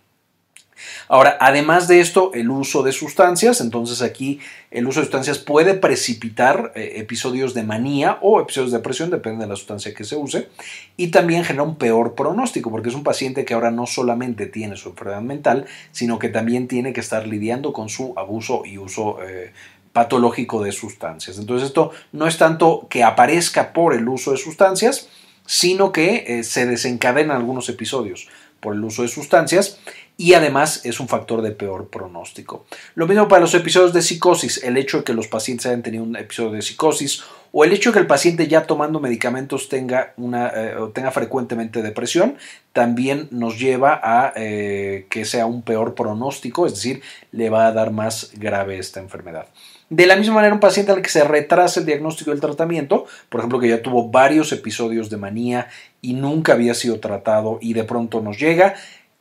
Ahora, 1.09 1.37
además 1.40 1.88
de 1.88 2.00
esto, 2.00 2.33
el 2.35 2.50
uso 2.50 2.83
de 2.83 2.92
sustancias, 2.92 3.61
entonces 3.61 4.02
aquí 4.02 4.40
el 4.71 4.87
uso 4.87 5.00
de 5.00 5.06
sustancias 5.06 5.38
puede 5.38 5.75
precipitar 5.75 6.73
eh, 6.75 6.95
episodios 6.97 7.54
de 7.54 7.62
manía 7.62 8.18
o 8.21 8.40
episodios 8.40 8.73
de 8.73 8.78
depresión, 8.78 9.11
depende 9.11 9.45
de 9.45 9.49
la 9.49 9.56
sustancia 9.56 9.95
que 9.95 10.04
se 10.04 10.16
use, 10.16 10.49
y 10.97 11.09
también 11.09 11.45
genera 11.45 11.62
un 11.62 11.76
peor 11.76 12.14
pronóstico, 12.14 12.71
porque 12.71 12.88
es 12.88 12.95
un 12.95 13.04
paciente 13.04 13.45
que 13.45 13.54
ahora 13.54 13.71
no 13.71 13.87
solamente 13.87 14.47
tiene 14.47 14.76
su 14.76 14.90
enfermedad 14.90 15.23
mental, 15.23 15.66
sino 15.92 16.18
que 16.18 16.28
también 16.28 16.68
tiene 16.68 16.92
que 16.92 17.00
estar 17.00 17.26
lidiando 17.26 17.73
con 17.73 17.88
su 17.88 18.12
abuso 18.16 18.62
y 18.64 18.78
uso 18.78 19.18
eh, 19.23 19.52
patológico 19.92 20.62
de 20.62 20.73
sustancias. 20.73 21.38
Entonces 21.38 21.68
esto 21.68 21.90
no 22.12 22.26
es 22.26 22.37
tanto 22.37 22.87
que 22.90 23.02
aparezca 23.02 23.73
por 23.73 23.95
el 23.95 24.06
uso 24.09 24.33
de 24.33 24.37
sustancias, 24.37 25.09
sino 25.47 25.92
que 25.92 26.25
eh, 26.26 26.45
se 26.45 26.66
desencadenan 26.66 27.37
algunos 27.37 27.68
episodios 27.68 28.28
por 28.61 28.75
el 28.75 28.85
uso 28.85 29.02
de 29.02 29.09
sustancias 29.09 29.78
y 30.16 30.35
además 30.35 30.85
es 30.85 30.99
un 30.99 31.08
factor 31.08 31.42
de 31.42 31.50
peor 31.50 31.88
pronóstico. 31.88 32.66
Lo 32.94 33.06
mismo 33.06 33.28
para 33.28 33.42
los 33.42 33.54
episodios 33.54 33.92
de 33.92 34.02
psicosis, 34.02 34.62
el 34.64 34.76
hecho 34.76 34.99
de 34.99 35.04
que 35.04 35.12
los 35.12 35.28
pacientes 35.28 35.66
hayan 35.66 35.82
tenido 35.82 36.04
un 36.04 36.16
episodio 36.16 36.52
de 36.52 36.62
psicosis 36.62 37.23
o 37.52 37.64
el 37.64 37.73
hecho 37.73 37.90
de 37.90 37.94
que 37.94 38.00
el 38.00 38.06
paciente 38.06 38.49
ya 38.49 38.66
tomando 38.66 39.00
medicamentos 39.00 39.68
tenga, 39.68 40.14
una, 40.16 40.49
eh, 40.54 40.75
tenga 40.94 41.11
frecuentemente 41.11 41.82
depresión, 41.82 42.37
también 42.73 43.28
nos 43.30 43.58
lleva 43.58 44.00
a 44.02 44.32
eh, 44.37 45.06
que 45.11 45.25
sea 45.25 45.46
un 45.46 45.62
peor 45.62 45.94
pronóstico, 45.94 46.66
es 46.66 46.75
decir, 46.75 47.02
le 47.32 47.50
va 47.50 47.66
a 47.66 47.73
dar 47.73 47.90
más 47.90 48.30
grave 48.35 48.78
esta 48.78 49.00
enfermedad. 49.00 49.46
De 49.88 50.06
la 50.06 50.16
misma 50.16 50.35
manera, 50.35 50.52
un 50.52 50.61
paciente 50.61 50.90
al 50.90 51.00
que 51.00 51.08
se 51.08 51.23
retrasa 51.23 51.78
el 51.78 51.87
diagnóstico 51.87 52.32
del 52.32 52.40
tratamiento, 52.40 53.06
por 53.28 53.40
ejemplo, 53.40 53.61
que 53.61 53.68
ya 53.68 53.82
tuvo 53.82 54.11
varios 54.11 54.50
episodios 54.50 55.11
de 55.11 55.16
manía 55.16 55.68
y 56.02 56.14
nunca 56.14 56.54
había 56.54 56.75
sido 56.75 56.99
tratado 56.99 57.58
y 57.61 57.73
de 57.73 57.85
pronto 57.85 58.20
nos 58.20 58.37
llega, 58.38 58.75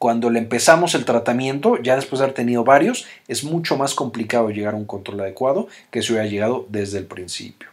cuando 0.06 0.30
le 0.30 0.38
empezamos 0.38 0.94
el 0.94 1.04
tratamiento, 1.04 1.82
ya 1.82 1.96
después 1.96 2.20
de 2.20 2.26
haber 2.26 2.36
tenido 2.36 2.64
varios, 2.64 3.08
es 3.28 3.44
mucho 3.44 3.76
más 3.76 3.96
complicado 3.96 4.52
llegar 4.52 4.76
a 4.76 4.78
un 4.78 4.86
control 4.86 5.22
adecuado 5.22 5.68
que 5.90 6.04
si 6.04 6.12
hubiera 6.12 6.30
llegado 6.30 6.68
desde 6.70 7.00
el 7.00 7.06
principio. 7.08 7.70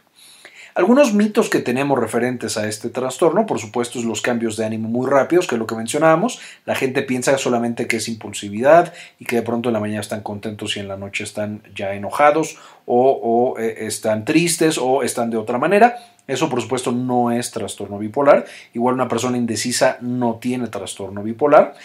Algunos 0.73 1.13
mitos 1.13 1.51
que 1.51 1.59
tenemos 1.59 1.99
referentes 1.99 2.57
a 2.57 2.67
este 2.67 2.89
trastorno, 2.89 3.45
por 3.45 3.59
supuesto, 3.59 3.99
es 3.99 4.05
los 4.05 4.23
cambios 4.23 4.57
de 4.57 4.65
ánimo 4.65 4.89
muy 4.89 5.07
rápidos, 5.07 5.45
que 5.45 5.53
es 5.53 5.59
lo 5.59 5.67
que 5.67 5.75
mencionábamos. 5.75 6.39
La 6.65 6.73
gente 6.73 7.03
piensa 7.03 7.37
solamente 7.37 7.85
que 7.85 7.97
es 7.97 8.07
impulsividad 8.07 8.91
y 9.19 9.25
que 9.25 9.35
de 9.35 9.43
pronto 9.43 9.69
en 9.69 9.73
la 9.73 9.79
mañana 9.79 10.01
están 10.01 10.21
contentos 10.21 10.75
y 10.75 10.79
en 10.79 10.87
la 10.87 10.97
noche 10.97 11.23
están 11.23 11.61
ya 11.75 11.93
enojados 11.93 12.57
o, 12.87 13.57
eh, 13.59 13.85
están 13.85 14.25
tristes 14.25 14.79
o 14.79 15.03
están 15.03 15.29
de 15.29 15.37
otra 15.37 15.59
manera. 15.59 15.97
Eso, 16.25 16.49
por 16.49 16.59
supuesto, 16.59 16.91
no 16.91 17.31
es 17.31 17.51
trastorno 17.51 17.99
bipolar. 17.99 18.45
Igual 18.73 18.95
una 18.95 19.07
persona 19.07 19.37
indecisa 19.37 19.97
no 20.01 20.39
tiene 20.41 20.69
trastorno 20.69 21.21
bipolar. 21.21 21.75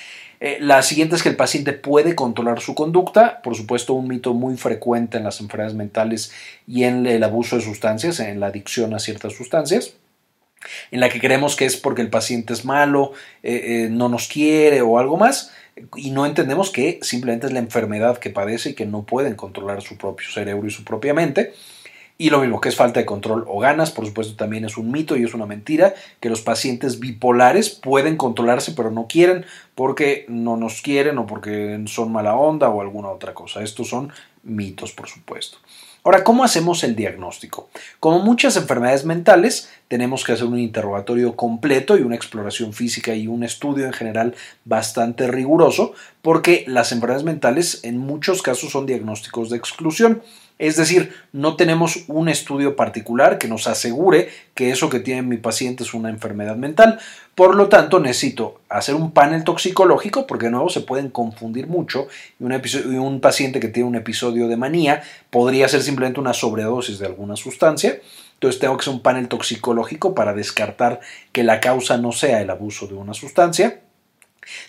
Eh, 0.41 0.59
la 0.61 0.83
siguiente 0.83 1.17
es 1.17 1.23
que 1.23 1.29
el 1.31 1.37
paciente 1.37 1.73
puede 1.73 2.15
controlar 2.15 2.61
su 2.61 2.75
conducta, 2.75 3.43
por 3.43 3.57
supuesto 3.57 3.95
un 3.95 4.09
mito 4.09 4.35
muy 4.35 4.57
frecuente 4.57 5.19
en 5.19 5.25
las 5.25 5.41
enfermedades 5.41 5.77
mentales 5.77 6.33
y 6.67 6.85
en 6.85 7.07
el 7.07 7.25
abuso 7.25 7.57
de 7.57 7.63
sustancias, 7.63 8.21
en 8.21 8.39
la 8.39 8.47
adicción 8.47 8.95
a 8.95 9.01
ciertas 9.01 9.35
sustancias, 9.35 9.95
en 10.91 11.01
la 11.01 11.09
que 11.09 11.21
creemos 11.21 11.57
que 11.57 11.65
es 11.65 11.77
porque 11.77 12.03
el 12.03 12.11
paciente 12.11 12.53
es 12.53 12.65
malo, 12.65 13.13
eh, 13.43 13.63
eh, 13.65 13.89
no 13.91 14.09
nos 14.09 14.29
quiere 14.29 14.81
o 14.81 14.99
algo 14.99 15.17
más, 15.17 15.53
y 15.97 16.11
no 16.11 16.27
entendemos 16.27 16.71
que 16.71 16.99
simplemente 17.03 17.47
es 17.47 17.53
la 17.53 17.61
enfermedad 17.61 18.19
que 18.19 18.31
padece 18.31 18.71
y 18.71 18.75
que 18.75 18.87
no 18.87 19.05
pueden 19.05 19.35
controlar 19.35 19.83
su 19.83 19.97
propio 19.97 20.29
cerebro 20.31 20.67
y 20.67 20.71
su 20.71 20.85
propia 20.85 21.15
mente. 21.15 21.53
Y 22.21 22.31
lo 22.31 22.41
mismo 22.41 22.61
que 22.61 22.69
es 22.69 22.75
falta 22.75 22.99
de 22.99 23.07
control 23.07 23.45
o 23.47 23.61
ganas, 23.61 23.93
por 23.93 24.05
supuesto 24.05 24.35
también 24.35 24.65
es 24.65 24.77
un 24.77 24.91
mito 24.91 25.17
y 25.17 25.23
es 25.23 25.35
una 25.35 25.47
mentira 25.47 25.95
que 26.19 26.29
los 26.29 26.41
pacientes 26.41 26.99
bipolares 26.99 27.71
pueden 27.71 28.17
controlarse 28.17 28.73
pero 28.73 28.91
no 28.91 29.07
quieren 29.07 29.47
porque 29.77 30.27
no 30.29 30.57
nos 30.57 30.83
quieren 30.83 31.19
o 31.19 31.27
porque 31.27 31.81
son 31.87 32.11
mala 32.11 32.35
onda 32.35 32.71
o 32.71 32.81
alguna 32.81 33.11
otra 33.11 33.35
cosa. 33.35 33.63
Estos 33.63 33.91
son 33.91 34.13
mitos, 34.43 34.91
por 34.91 35.09
supuesto. 35.09 35.59
Ahora, 36.03 36.25
¿cómo 36.25 36.43
hacemos 36.43 36.83
el 36.83 36.97
diagnóstico? 36.97 37.69
Como 38.01 38.21
muchas 38.21 38.57
enfermedades 38.57 39.05
mentales, 39.05 39.71
tenemos 39.89 40.25
que 40.25 40.33
hacer 40.33 40.47
un 40.47 40.59
interrogatorio 40.59 41.37
completo 41.37 41.97
y 41.97 42.03
una 42.03 42.17
exploración 42.17 42.73
física 42.73 43.15
y 43.15 43.29
un 43.29 43.45
estudio 43.45 43.87
en 43.87 43.93
general 43.93 44.35
bastante 44.65 45.29
riguroso, 45.29 45.93
porque 46.23 46.65
las 46.67 46.91
enfermedades 46.93 47.25
mentales 47.25 47.81
en 47.85 47.99
muchos 47.99 48.43
casos 48.43 48.73
son 48.73 48.87
diagnósticos 48.87 49.51
de 49.51 49.59
exclusión. 49.59 50.23
Es 50.59 50.77
decir, 50.77 51.15
no 51.33 51.55
tenemos 51.55 52.05
un 52.09 52.29
estudio 52.29 52.75
particular 52.75 53.39
que 53.39 53.47
nos 53.47 53.69
asegure 53.69 54.29
que 54.55 54.71
eso 54.71 54.91
que 54.91 54.99
tiene 54.99 55.23
mi 55.23 55.37
paciente 55.37 55.85
es 55.85 55.95
una 55.95 56.11
enfermedad 56.11 56.57
mental. 56.57 56.99
Por 57.37 57.55
lo 57.55 57.69
tanto, 57.69 58.01
necesito 58.01 58.61
hacer 58.69 58.97
un 58.97 59.13
panel 59.13 59.45
toxicológico 59.45 60.27
porque 60.27 60.47
de 60.47 60.53
nuevo 60.53 60.69
se 60.69 60.81
pueden 60.81 61.11
confundir 61.11 61.69
mucho 61.69 62.09
y 62.41 62.45
un, 62.45 62.99
un 62.99 63.21
paciente 63.21 63.61
que 63.61 63.69
tiene 63.69 63.89
un 63.89 63.95
episodio 63.95 64.49
de 64.49 64.57
manía 64.57 65.03
podría 65.31 65.69
ser 65.69 65.83
simplemente 65.83 66.19
una 66.19 66.35
sobredosis 66.35 66.99
de 66.99 67.07
alguna 67.07 67.37
sustancia. 67.37 68.01
Entonces 68.35 68.61
tengo 68.61 68.77
que 68.77 68.83
hacer 68.83 68.95
un 68.95 69.03
panel 69.03 69.29
toxicológico 69.29 70.15
para 70.15 70.33
descartar 70.33 71.01
que 71.33 71.45
la 71.45 71.61
causa 71.61 71.99
no 71.99 72.11
sea 72.11 72.41
el 72.41 72.51
abuso 72.51 72.89
de 72.89 72.95
una 72.95 73.15
sustancia. 73.15 73.81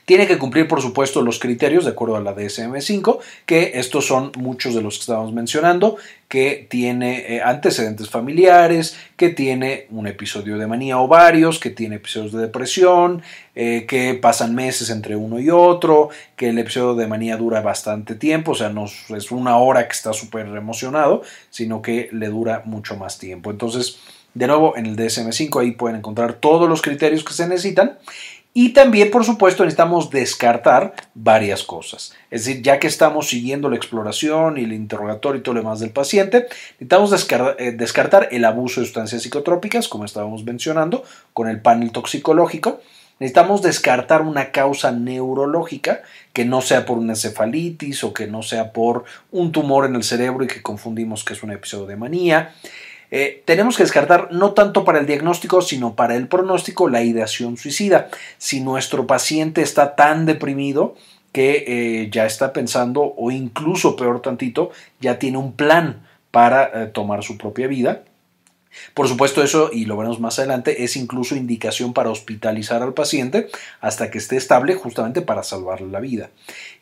Tiene 0.06 0.28
que 0.28 0.38
cumplir, 0.38 0.68
por 0.68 0.82
supuesto, 0.82 1.22
los 1.22 1.40
criterios 1.40 1.86
de 1.86 1.92
acuerdo 1.92 2.16
a 2.16 2.22
la 2.22 2.36
DSM-5, 2.36 3.20
que 3.46 3.72
estos 3.76 4.08
son 4.08 4.32
muchos 4.38 4.74
de 4.74 4.82
los 4.82 4.96
que 4.96 5.02
estábamos 5.02 5.34
mencionando, 5.34 5.98
que 6.28 6.68
tiene 6.70 7.36
eh, 7.36 7.42
antecedentes 7.42 8.10
familiares, 8.10 8.96
que 9.16 9.30
tiene 9.30 9.88
un 9.90 10.08
episodio 10.08 10.58
de 10.58 10.68
manía 10.68 11.00
o 11.00 11.08
varios, 11.08 11.60
que 11.60 11.72
tiene 11.72 11.96
episodios 11.96 12.32
de 12.32 12.42
depresión, 12.42 13.24
eh, 13.56 13.86
que 13.88 14.14
pasan 14.14 14.54
meses 14.54 14.90
entre 14.90 15.16
uno 15.16 15.40
y 15.40 15.50
otro, 15.50 16.10
que 16.36 16.50
el 16.50 16.60
episodio 16.60 16.96
de 16.96 17.08
manía 17.08 17.36
dura 17.36 17.62
bastante 17.62 18.16
tiempo, 18.16 18.52
o 18.52 18.56
sea, 18.56 18.70
no 18.70 18.86
es 18.86 19.32
una 19.32 19.58
hora 19.58 19.88
que 19.88 19.94
está 19.94 20.14
súper 20.14 20.46
emocionado, 20.48 21.24
sino 21.50 21.82
que 21.82 22.10
le 22.12 22.28
dura 22.28 22.62
mucho 22.66 22.96
más 22.96 23.18
tiempo. 23.18 23.52
Entonces, 23.52 24.00
de 24.34 24.48
nuevo, 24.48 24.78
en 24.78 24.86
el 24.86 24.96
DSM-5 24.96 25.62
ahí 25.62 25.72
pueden 25.72 25.98
encontrar 25.98 26.34
todos 26.34 26.70
los 26.70 26.82
criterios 26.82 27.24
que 27.24 27.34
se 27.34 27.48
necesitan 27.48 27.98
y 28.62 28.74
también, 28.74 29.10
por 29.10 29.24
supuesto, 29.24 29.63
necesitamos 29.63 30.10
descartar 30.10 30.94
varias 31.13 31.63
cosas. 31.63 32.13
Es 32.30 32.44
decir, 32.44 32.62
ya 32.62 32.78
que 32.78 32.88
estamos 32.88 33.30
siguiendo 33.30 33.70
la 33.70 33.78
exploración 33.78 34.58
y 34.58 34.66
el 34.66 34.74
interrogatorio 34.74 35.39
y 35.39 35.44
todo 35.44 35.56
lo 35.56 35.62
demás 35.62 35.80
del 35.80 35.92
paciente, 35.92 36.48
necesitamos 36.72 37.13
eh, 37.58 37.72
descartar 37.72 38.28
el 38.32 38.44
abuso 38.44 38.82
de 38.82 38.88
sustancias 38.88 39.24
psicotrópicas, 39.24 39.88
como 39.88 40.04
estábamos 40.04 40.44
mencionando, 40.44 41.06
con 41.32 41.48
el 41.48 41.62
panel 41.62 41.94
toxicológico. 41.94 42.82
Necesitamos 43.22 43.62
descartar 43.62 44.24
una 44.24 44.51
causa 44.51 44.92
neurológica 44.92 46.01
que 46.34 46.44
no 46.44 46.60
sea 46.60 46.86
por 46.86 46.98
una 46.98 47.13
encefalitis 47.13 48.04
o 48.04 48.12
que 48.12 48.28
no 48.28 48.44
sea 48.44 48.74
por 48.74 49.06
un 49.32 49.54
tumor 49.54 49.86
en 49.86 49.96
el 49.96 50.04
cerebro 50.04 50.44
y 50.44 50.48
que 50.48 50.62
confundimos 50.62 51.24
que 51.24 51.32
es 51.32 51.44
un 51.44 51.51
episodio 51.51 51.86
de 51.86 51.96
manía. 51.96 52.54
Eh, 53.12 53.42
tenemos 53.46 53.75
que 53.75 53.84
descartar 53.84 54.30
no 54.32 54.54
tanto 54.54 54.86
para 54.86 55.00
el 55.00 55.06
diagnóstico, 55.06 55.62
sino 55.62 55.96
para 55.96 56.16
el 56.16 56.28
pronóstico 56.28 56.89
la 56.89 57.04
ideación 57.04 57.58
suicida. 57.58 58.10
Si 58.38 58.62
nuestro 58.62 59.08
paciente 59.08 59.62
está 59.62 59.96
tan 59.96 60.25
deprimido 60.25 60.96
que 61.32 61.63
eh, 61.68 62.10
ya 62.12 62.25
está 62.25 62.54
pensando, 62.54 63.13
o 63.16 63.32
incluso 63.32 63.96
peor 63.96 64.22
tantito, 64.22 64.72
ya 65.00 65.20
tiene 65.20 65.38
un 65.38 65.54
plan 65.54 66.06
para 66.32 66.84
eh, 66.84 66.88
tomar 66.88 67.24
su 67.24 67.38
propia 67.38 67.68
vida, 67.68 68.04
por 68.94 69.08
supuesto, 69.08 69.44
eso, 69.44 69.72
y 69.74 69.86
lo 69.86 69.98
veremos 69.98 70.20
más 70.20 70.39
adelante, 70.39 70.84
es 70.84 70.96
incluso 70.96 71.36
indicación 71.36 71.94
para 71.94 72.12
hospitalizar 72.12 72.82
al 72.84 72.94
paciente 72.94 73.48
hasta 73.82 74.12
que 74.12 74.18
esté 74.18 74.38
estable 74.38 74.75
justamente 74.75 75.22
para 75.22 75.44
salvarle 75.44 75.88
la 75.88 76.00
vida. 76.00 76.30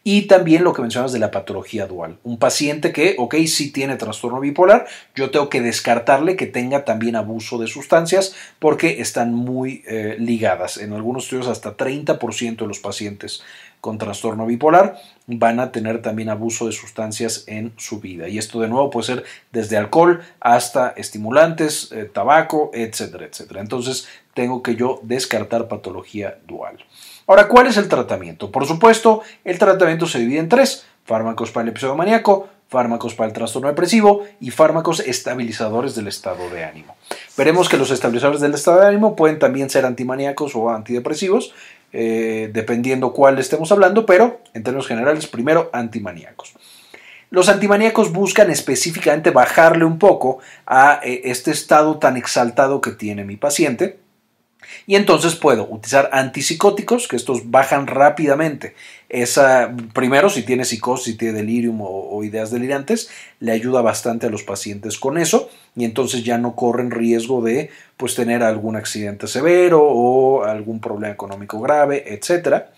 Y 0.04 0.24
también 0.24 0.64
lo 0.64 0.74
que 0.74 0.82
mencionas 0.82 1.12
de 1.12 1.20
la 1.20 1.32
patología 1.32 1.86
dual. 1.86 2.18
Un 2.24 2.38
paciente 2.40 2.94
que, 2.94 3.16
ok, 3.18 3.36
sí 3.46 3.72
tiene 3.72 3.98
trastorno 3.98 4.40
bipolar, 4.40 4.88
yo 5.16 5.32
tengo 5.32 5.50
que 5.50 5.62
descartarle 5.62 6.36
que 6.36 6.48
tenga 6.48 6.86
también 6.86 7.16
abuso 7.16 7.58
de 7.58 7.68
sustancias 7.68 8.34
porque 8.60 9.02
están 9.02 9.34
muy 9.34 9.84
eh, 9.88 10.16
ligadas. 10.18 10.78
En 10.78 10.94
algunos 10.94 11.26
estudios 11.26 11.48
hasta 11.48 11.76
30% 11.76 12.58
de 12.58 12.68
los 12.68 12.80
pacientes 12.80 13.44
con 13.82 13.98
trastorno 13.98 14.46
bipolar 14.46 14.98
van 15.28 15.60
a 15.60 15.72
tener 15.72 16.02
también 16.02 16.30
abuso 16.30 16.66
de 16.66 16.72
sustancias 16.72 17.44
en 17.48 17.74
su 17.78 18.00
vida. 18.00 18.28
Y 18.28 18.38
esto 18.38 18.60
de 18.60 18.68
nuevo 18.68 18.90
puede 18.90 19.08
ser 19.08 19.24
desde 19.52 19.78
alcohol 19.78 20.22
hasta 20.40 20.90
estimulantes, 20.90 21.92
eh, 21.92 22.10
tabaco, 22.12 22.72
etcétera, 22.74 23.26
etcétera. 23.26 23.62
Entonces 23.62 24.08
tengo 24.34 24.64
que 24.64 24.76
yo 24.76 25.00
descartar 25.04 25.68
patología 25.68 26.38
dual. 26.48 26.78
Ahora, 27.28 27.50
¿cuál 27.50 27.68
es 27.68 27.76
el 27.76 27.90
tratamiento? 27.90 28.52
Por 28.52 28.66
supuesto, 28.66 29.22
el 29.44 29.60
tratamiento 29.60 30.08
se 30.08 30.20
divide 30.20 30.40
en 30.40 30.48
tres. 30.48 30.86
Fármacos 31.04 31.52
para 31.52 31.64
el 31.64 31.70
episodio 31.70 31.96
maníaco, 31.96 32.48
fármacos 32.70 33.16
para 33.16 33.28
el 33.28 33.34
trastorno 33.34 33.68
depresivo 33.68 34.24
y 34.40 34.50
fármacos 34.50 35.02
estabilizadores 35.02 35.94
del 35.94 36.08
estado 36.08 36.50
de 36.50 36.64
ánimo. 36.64 36.96
Veremos 37.38 37.68
que 37.68 37.76
los 37.76 37.92
estabilizadores 37.92 38.40
del 38.40 38.54
estado 38.54 38.80
de 38.80 38.88
ánimo 38.88 39.18
pueden 39.18 39.40
también 39.40 39.70
ser 39.70 39.86
antimaníacos 39.86 40.56
o 40.56 40.70
antidepresivos, 40.70 41.54
eh, 41.92 42.50
dependiendo 42.54 43.12
cuál 43.12 43.40
estemos 43.40 43.74
hablando, 43.74 44.06
pero 44.06 44.40
en 44.54 44.64
términos 44.64 44.88
generales, 44.88 45.28
primero 45.28 45.70
antimaníacos. 45.74 46.54
Los 47.30 47.50
antimaníacos 47.50 48.14
buscan 48.14 48.50
específicamente 48.52 49.32
bajarle 49.32 49.84
un 49.84 50.00
poco 50.00 50.40
a 50.66 51.02
eh, 51.04 51.24
este 51.26 51.52
estado 51.52 52.00
tan 52.00 52.16
exaltado 52.16 52.80
que 52.80 52.92
tiene 52.92 53.26
mi 53.26 53.36
paciente 53.36 54.00
y 54.86 54.96
entonces 54.96 55.36
puedo 55.36 55.68
utilizar 55.70 56.10
antipsicóticos, 56.12 57.08
que 57.08 57.16
estos 57.16 57.52
bajan 57.52 57.88
rápidamente. 57.88 58.76
Esa, 59.10 59.74
primero, 59.94 60.30
si 60.30 60.44
tiene 60.44 60.66
psicosis, 60.66 61.14
si 61.14 61.18
tiene 61.18 61.36
delirium 61.36 61.80
o, 61.82 62.24
ideas 62.24 62.52
delirantes, 62.52 63.10
le 63.40 63.52
ayuda 63.52 63.82
bastante 63.82 64.28
a 64.28 64.30
los 64.30 64.44
pacientes 64.44 64.98
con 64.98 65.18
eso 65.18 65.50
y 65.76 65.86
entonces 65.86 66.24
ya 66.24 66.38
no 66.38 66.56
corren 66.56 66.92
riesgo 66.92 67.42
de 67.42 67.70
pues, 67.96 68.16
tener 68.16 68.44
algún 68.44 68.76
accidente 68.76 69.28
severo 69.28 69.82
o 69.84 70.44
algún 70.44 70.82
problema 70.82 71.14
económico 71.14 71.60
grave, 71.62 72.04
etcétera. 72.14 72.72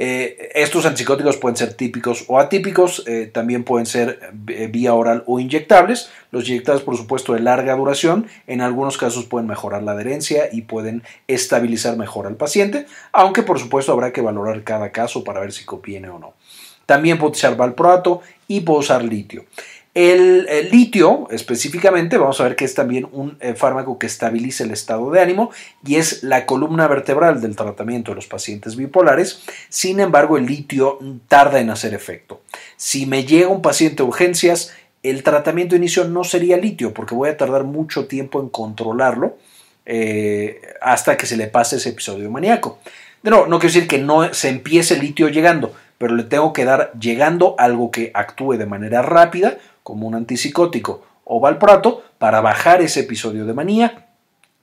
Eh, 0.00 0.52
estos 0.54 0.86
antipsicóticos 0.86 1.38
pueden 1.38 1.56
ser 1.56 1.74
típicos 1.74 2.24
o 2.28 2.38
atípicos, 2.38 3.02
eh, 3.08 3.28
también 3.34 3.64
pueden 3.64 3.84
ser 3.84 4.20
eh, 4.46 4.68
vía 4.68 4.94
oral 4.94 5.24
o 5.26 5.40
inyectables. 5.40 6.08
Los 6.30 6.48
inyectables, 6.48 6.84
por 6.84 6.96
supuesto, 6.96 7.34
de 7.34 7.40
larga 7.40 7.74
duración, 7.74 8.28
en 8.46 8.60
algunos 8.60 8.96
casos 8.96 9.24
pueden 9.24 9.48
mejorar 9.48 9.82
la 9.82 9.92
adherencia 9.92 10.50
y 10.52 10.62
pueden 10.62 11.02
estabilizar 11.26 11.96
mejor 11.96 12.28
al 12.28 12.36
paciente, 12.36 12.86
aunque 13.10 13.42
por 13.42 13.58
supuesto 13.58 13.90
habrá 13.90 14.12
que 14.12 14.20
valorar 14.20 14.62
cada 14.62 14.92
caso 14.92 15.24
para 15.24 15.40
ver 15.40 15.50
si 15.50 15.64
conviene 15.64 16.08
o 16.10 16.20
no. 16.20 16.34
También 16.86 17.18
puede 17.18 17.32
usar 17.32 17.56
valproato 17.56 18.22
y 18.46 18.60
puede 18.60 18.78
usar 18.78 19.02
litio. 19.02 19.46
El, 20.00 20.46
litio, 20.70 21.26
específicamente, 21.32 22.18
vamos 22.18 22.40
a 22.40 22.44
ver 22.44 22.54
que 22.54 22.64
es 22.64 22.72
también 22.72 23.08
un 23.10 23.36
eh, 23.40 23.54
fármaco 23.54 23.98
que 23.98 24.06
estabiliza 24.06 24.62
el 24.62 24.70
estado 24.70 25.10
de 25.10 25.20
ánimo 25.20 25.50
y 25.84 25.96
es 25.96 26.22
la 26.22 26.46
columna 26.46 26.86
vertebral 26.86 27.40
del 27.40 27.56
tratamiento 27.56 28.12
de 28.12 28.14
los 28.14 28.28
pacientes 28.28 28.76
bipolares. 28.76 29.42
Sin 29.68 29.98
embargo, 29.98 30.38
el 30.38 30.46
litio 30.46 31.00
tarda 31.26 31.58
en 31.58 31.70
hacer 31.70 31.94
efecto. 31.94 32.42
Si 32.76 33.06
me 33.06 33.24
llega 33.24 33.48
un 33.48 33.60
paciente 33.60 34.04
a 34.04 34.06
urgencias, 34.06 34.72
el 35.02 35.24
tratamiento 35.24 35.72
de 35.72 35.78
inicio 35.78 36.04
no 36.04 36.22
sería 36.22 36.56
litio 36.58 36.94
porque 36.94 37.16
voy 37.16 37.30
a 37.30 37.36
tardar 37.36 37.64
mucho 37.64 38.06
tiempo 38.06 38.40
en 38.40 38.50
controlarlo 38.50 39.36
eh, 39.84 40.60
hasta 40.80 41.16
que 41.16 41.26
se 41.26 41.36
le 41.36 41.48
pase 41.48 41.74
ese 41.74 41.88
episodio 41.88 42.30
maníaco. 42.30 42.78
De 43.20 43.30
nuevo, 43.30 43.48
no 43.48 43.58
quiero 43.58 43.74
decir 43.74 43.88
que 43.88 43.98
no 43.98 44.32
se 44.32 44.48
empiece 44.48 44.94
el 44.94 45.00
litio 45.00 45.28
llegando, 45.28 45.74
pero 45.98 46.14
le 46.14 46.22
tengo 46.22 46.52
que 46.52 46.64
dar 46.64 46.92
llegando 46.98 47.54
algo 47.58 47.90
que 47.90 48.10
actúe 48.14 48.52
de 48.52 48.66
manera 48.66 49.02
rápida 49.02 49.58
como 49.82 50.06
un 50.06 50.14
antipsicótico 50.14 51.02
o 51.24 51.40
valproato 51.40 52.02
para 52.18 52.40
bajar 52.40 52.80
ese 52.80 53.00
episodio 53.00 53.44
de 53.44 53.52
manía, 53.52 54.06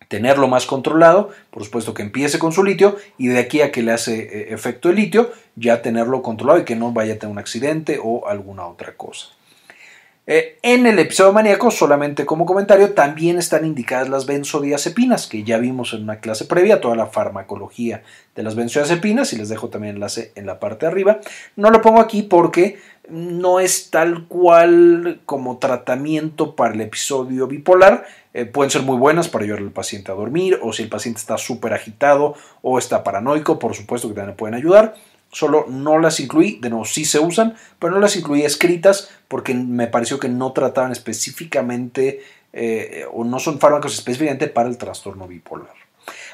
tenerlo 0.08 0.48
más 0.48 0.66
controlado, 0.66 1.30
por 1.52 1.64
supuesto 1.64 1.94
que 1.94 2.04
empiece 2.04 2.40
con 2.40 2.52
su 2.52 2.64
litio 2.64 2.98
y 3.18 3.28
de 3.28 3.40
aquí 3.40 3.62
a 3.62 3.72
que 3.72 3.84
le 3.84 3.92
hace 3.92 4.20
eh, 4.20 4.54
efecto 4.54 4.90
el 4.90 4.96
litio, 4.96 5.32
ya 5.56 5.82
tenerlo 5.82 6.22
controlado 6.22 6.60
y 6.60 6.66
que 6.66 6.76
no 6.76 6.92
vaya 6.92 7.14
a 7.14 7.18
tener 7.18 7.32
un 7.32 7.40
accidente 7.40 8.00
o 8.02 8.28
alguna 8.28 8.66
otra 8.66 8.94
cosa. 8.96 9.28
Eh, 10.28 10.58
en 10.64 10.88
el 10.88 10.98
episodio 10.98 11.34
maníaco, 11.34 11.70
solamente 11.70 12.26
como 12.26 12.48
comentario, 12.48 12.94
también 12.94 13.38
están 13.38 13.64
indicadas 13.64 14.10
las 14.10 14.26
benzodiazepinas, 14.26 15.28
que 15.28 15.44
ya 15.44 15.60
vimos 15.60 15.94
en 15.94 16.02
una 16.02 16.20
clase 16.20 16.46
previa, 16.46 16.82
toda 16.82 16.96
la 16.96 17.06
farmacología 17.06 18.02
de 18.34 18.42
las 18.42 18.56
benzodiazepinas, 18.56 19.34
y 19.34 19.38
les 19.38 19.50
dejo 19.50 19.70
también 19.70 19.96
enlace 19.96 20.32
en 20.34 20.48
la 20.48 20.60
parte 20.60 20.86
de 20.86 20.92
arriba. 20.92 21.20
No 21.56 21.70
lo 21.70 21.82
pongo 21.82 22.02
aquí 22.02 22.24
porque 22.24 22.80
no 23.08 23.60
es 23.60 23.92
tal 23.92 24.28
cual 24.28 25.22
como 25.28 25.60
tratamiento 25.60 26.56
para 26.56 26.74
el 26.74 26.82
episodio 26.82 27.46
bipolar. 27.46 28.08
Eh, 28.34 28.46
pueden 28.46 28.72
ser 28.72 28.82
muy 28.82 28.98
buenas 28.98 29.28
para 29.28 29.46
ayudar 29.46 29.60
al 29.60 29.72
paciente 29.72 30.12
a 30.12 30.16
dormir, 30.16 30.60
o 30.64 30.74
si 30.74 30.82
el 30.82 30.90
paciente 30.90 31.20
está 31.20 31.38
súper 31.38 31.74
agitado 31.74 32.34
o 32.64 32.80
está 32.80 33.04
paranoico, 33.04 33.60
por 33.60 33.76
supuesto 33.76 34.08
que 34.08 34.16
también 34.16 34.36
pueden 34.36 34.56
ayudar 34.56 34.96
solo 35.36 35.66
no 35.68 36.00
las 36.00 36.22
incluí, 36.22 36.60
de 36.62 36.70
nuevo 36.70 36.86
sí 36.86 37.04
se 37.04 37.20
usan, 37.20 37.56
pero 37.78 37.94
no 37.94 38.00
las 38.00 38.16
incluí 38.16 38.44
escritas 38.44 39.10
porque 39.28 39.54
me 39.54 39.88
pareció 39.88 40.18
que 40.18 40.30
no 40.30 40.54
trataban 40.54 40.94
específicamente 40.94 42.24
eh, 42.54 43.06
o 43.12 43.26
no 43.26 43.38
son 43.40 43.60
fármacos 43.60 43.94
específicamente 43.96 44.48
para 44.48 44.70
el 44.70 44.78
trastorno 44.78 45.28
bipolar. 45.28 45.74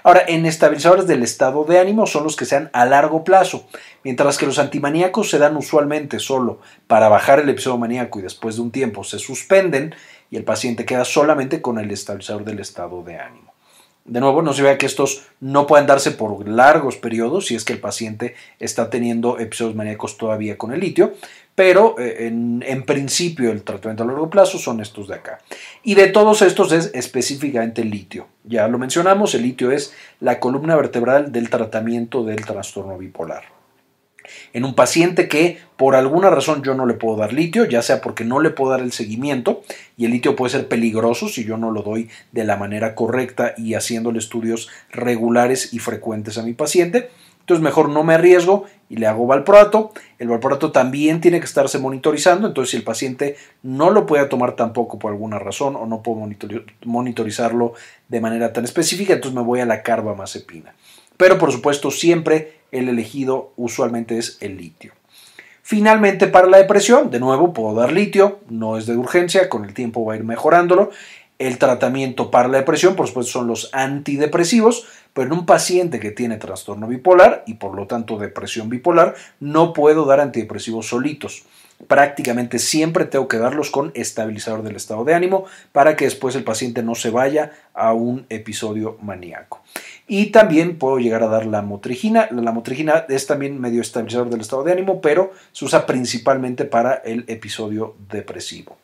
Ahora, 0.04 0.24
en 0.28 0.46
estabilizadores 0.46 1.08
del 1.08 1.24
estado 1.24 1.64
de 1.64 1.80
ánimo 1.80 2.06
son 2.06 2.26
los 2.26 2.36
que 2.36 2.46
se 2.46 2.56
dan 2.56 2.70
a 2.74 2.86
largo 2.86 3.24
plazo, 3.24 3.68
mientras 4.04 4.38
que 4.38 4.46
los 4.46 4.60
antimaníacos 4.60 5.32
se 5.32 5.40
dan 5.40 5.58
usualmente 5.58 6.20
solo 6.20 6.60
para 6.86 7.10
bajar 7.10 7.40
el 7.40 7.50
episodio 7.50 7.80
maníaco 7.80 8.20
y 8.20 8.22
después 8.22 8.58
de 8.58 8.62
un 8.62 8.72
tiempo 8.72 9.04
se 9.04 9.18
suspenden 9.18 9.96
y 10.30 10.38
el 10.38 10.44
paciente 10.44 10.86
queda 10.86 11.06
solamente 11.06 11.60
con 11.60 11.80
el 11.80 11.90
estabilizador 11.90 12.44
del 12.44 12.60
estado 12.60 13.02
de 13.02 13.18
ánimo. 13.18 13.51
De 14.06 14.20
nuevo, 14.20 14.42
no 14.42 14.54
se 14.54 14.64
vea 14.64 14.78
que 14.78 14.88
estos 14.88 15.24
no 15.40 15.68
pueden 15.68 15.86
darse 15.86 16.12
por 16.12 16.48
largos 16.48 16.98
periodos 16.98 17.48
si 17.48 17.56
es 17.56 17.64
que 17.64 17.74
el 17.74 17.80
paciente 17.80 18.36
está 18.60 18.90
teniendo 18.90 19.40
episodios 19.40 19.76
maníacos 19.76 20.18
todavía 20.18 20.58
con 20.58 20.74
el 20.74 20.80
litio, 20.80 21.14
pero 21.54 22.00
eh, 22.00 22.28
en, 22.28 22.64
en, 22.66 22.84
principio 22.84 23.52
el 23.52 23.64
tratamiento 23.64 24.04
a 24.04 24.08
largo 24.08 24.30
plazo 24.30 24.58
son 24.58 24.82
estos 24.82 25.08
de 25.08 25.16
acá. 25.16 25.40
Y 25.84 25.94
de 25.94 26.08
todos 26.08 26.42
estos 26.42 26.72
es 26.72 26.92
específicamente 26.96 27.84
el 27.84 27.92
litio. 27.92 28.28
Ya 28.44 28.68
lo 28.68 28.80
mencionamos, 28.80 29.36
el 29.36 29.44
litio 29.44 29.72
es 29.72 29.94
la 30.20 30.40
columna 30.40 30.76
vertebral 30.76 31.32
del 31.32 31.50
tratamiento 31.50 32.24
del 32.24 32.44
trastorno 32.44 32.98
bipolar 32.98 33.61
en 34.54 34.66
un 34.66 34.76
paciente 34.76 35.28
que 35.28 35.60
por 35.78 35.96
alguna 35.96 36.30
razón 36.30 36.64
yo 36.64 36.76
no 36.76 36.86
le 36.86 36.94
puedo 36.94 37.18
dar 37.18 37.34
litio, 37.34 37.66
ya 37.66 37.82
sea 37.82 38.02
porque 38.02 38.24
no 38.24 38.40
le 38.40 38.52
puedo 38.52 38.72
dar 38.72 38.82
el 38.82 38.92
seguimiento 38.92 39.62
y 39.98 40.06
el 40.06 40.12
litio 40.12 40.36
puede 40.36 40.52
ser 40.52 40.68
peligroso 40.68 41.28
si 41.28 41.44
yo 41.44 41.58
no 41.58 41.72
lo 41.72 41.82
doy 41.82 42.10
de 42.32 42.44
la 42.44 42.58
manera 42.58 42.96
correcta 42.96 43.54
y 43.58 43.74
haciéndole 43.74 44.20
estudios 44.20 44.70
regulares 44.92 45.74
y 45.74 45.80
frecuentes 45.80 46.38
a 46.38 46.44
mi 46.44 46.54
paciente. 46.54 47.10
Entonces 47.42 47.64
mejor 47.64 47.90
no 47.90 48.04
me 48.04 48.14
arriesgo 48.14 48.66
y 48.88 48.98
le 48.98 49.08
hago 49.08 49.26
valproato. 49.26 49.92
El 50.20 50.28
valproato 50.28 50.72
también 50.72 51.20
tiene 51.20 51.40
que 51.40 51.46
estarse 51.46 51.80
monitorizando, 51.80 52.48
entonces 52.48 52.72
si 52.72 52.78
el 52.78 52.84
paciente 52.84 53.36
no 53.64 53.90
lo 53.90 54.06
puede 54.06 54.26
tomar 54.28 54.56
tampoco 54.56 55.00
por 55.00 55.12
alguna 55.12 55.40
razón 55.40 55.76
o 55.76 55.86
no 55.88 56.04
puedo 56.04 56.22
monitorizarlo 56.86 57.74
de 58.08 58.22
manera 58.22 58.54
tan 58.54 58.64
específica, 58.64 59.14
entonces 59.14 59.36
me 59.36 59.44
voy 59.44 59.60
a 59.60 59.66
la 59.66 59.82
carbamazepina. 59.82 60.76
Pero 61.18 61.38
por 61.38 61.52
supuesto 61.52 61.92
siempre 61.92 62.61
el 62.72 62.90
elegido 62.90 63.54
usualmente 63.58 64.18
es 64.18 64.38
el 64.42 64.58
litio. 64.58 64.94
Finalmente, 65.64 66.28
para 66.28 66.48
la 66.48 66.58
depresión, 66.58 67.12
de 67.12 67.20
nuevo 67.20 67.54
puedo 67.54 67.76
dar 67.76 67.92
litio, 67.92 68.40
no 68.50 68.78
es 68.78 68.88
de 68.88 68.98
urgencia, 68.98 69.48
con 69.48 69.64
el 69.64 69.74
tiempo 69.74 70.04
va 70.04 70.14
a 70.14 70.18
ir 70.18 70.24
mejorándolo. 70.24 70.92
El 71.40 71.58
tratamiento 71.58 72.30
para 72.30 72.48
la 72.48 72.58
depresión, 72.58 72.96
por 72.96 73.08
supuesto, 73.08 73.32
son 73.32 73.48
los 73.48 73.70
antidepresivos, 73.74 74.86
pero 75.14 75.28
en 75.28 75.34
un 75.34 75.46
paciente 75.46 76.00
que 76.00 76.12
tiene 76.12 76.38
trastorno 76.38 76.88
bipolar 76.88 77.44
y 77.48 77.56
por 77.56 77.76
lo 77.76 77.88
tanto 77.88 78.18
depresión 78.18 78.70
bipolar, 78.70 79.16
no 79.40 79.74
puedo 79.74 80.06
dar 80.06 80.20
antidepresivos 80.20 80.88
solitos. 80.88 81.44
Prácticamente 81.88 82.60
siempre 82.60 83.06
tengo 83.06 83.28
que 83.28 83.38
darlos 83.38 83.72
con 83.72 83.92
estabilizador 83.96 84.62
del 84.62 84.76
estado 84.76 85.04
de 85.04 85.16
ánimo 85.16 85.46
para 85.72 85.96
que 85.96 86.06
después 86.06 86.36
el 86.36 86.44
paciente 86.44 86.84
no 86.84 86.96
se 86.96 87.10
vaya 87.10 87.54
a 87.74 87.94
un 87.94 88.26
episodio 88.30 88.98
maníaco. 89.02 89.62
Y 90.14 90.26
también 90.26 90.78
puedo 90.78 91.00
llegar 91.00 91.24
a 91.24 91.28
dar 91.28 91.46
la 91.46 91.62
motrigina. 91.62 92.28
La 92.32 92.52
motrigina 92.52 93.06
es 93.08 93.28
también 93.28 93.62
medio 93.62 93.80
estabilizador 93.80 94.30
del 94.30 94.42
estado 94.42 94.66
de 94.66 94.74
ánimo, 94.74 95.00
pero 95.00 95.32
se 95.54 95.64
usa 95.64 95.86
principalmente 95.86 96.66
para 96.66 96.96
el 96.96 97.24
episodio 97.30 97.96
depresivo. 98.12 98.76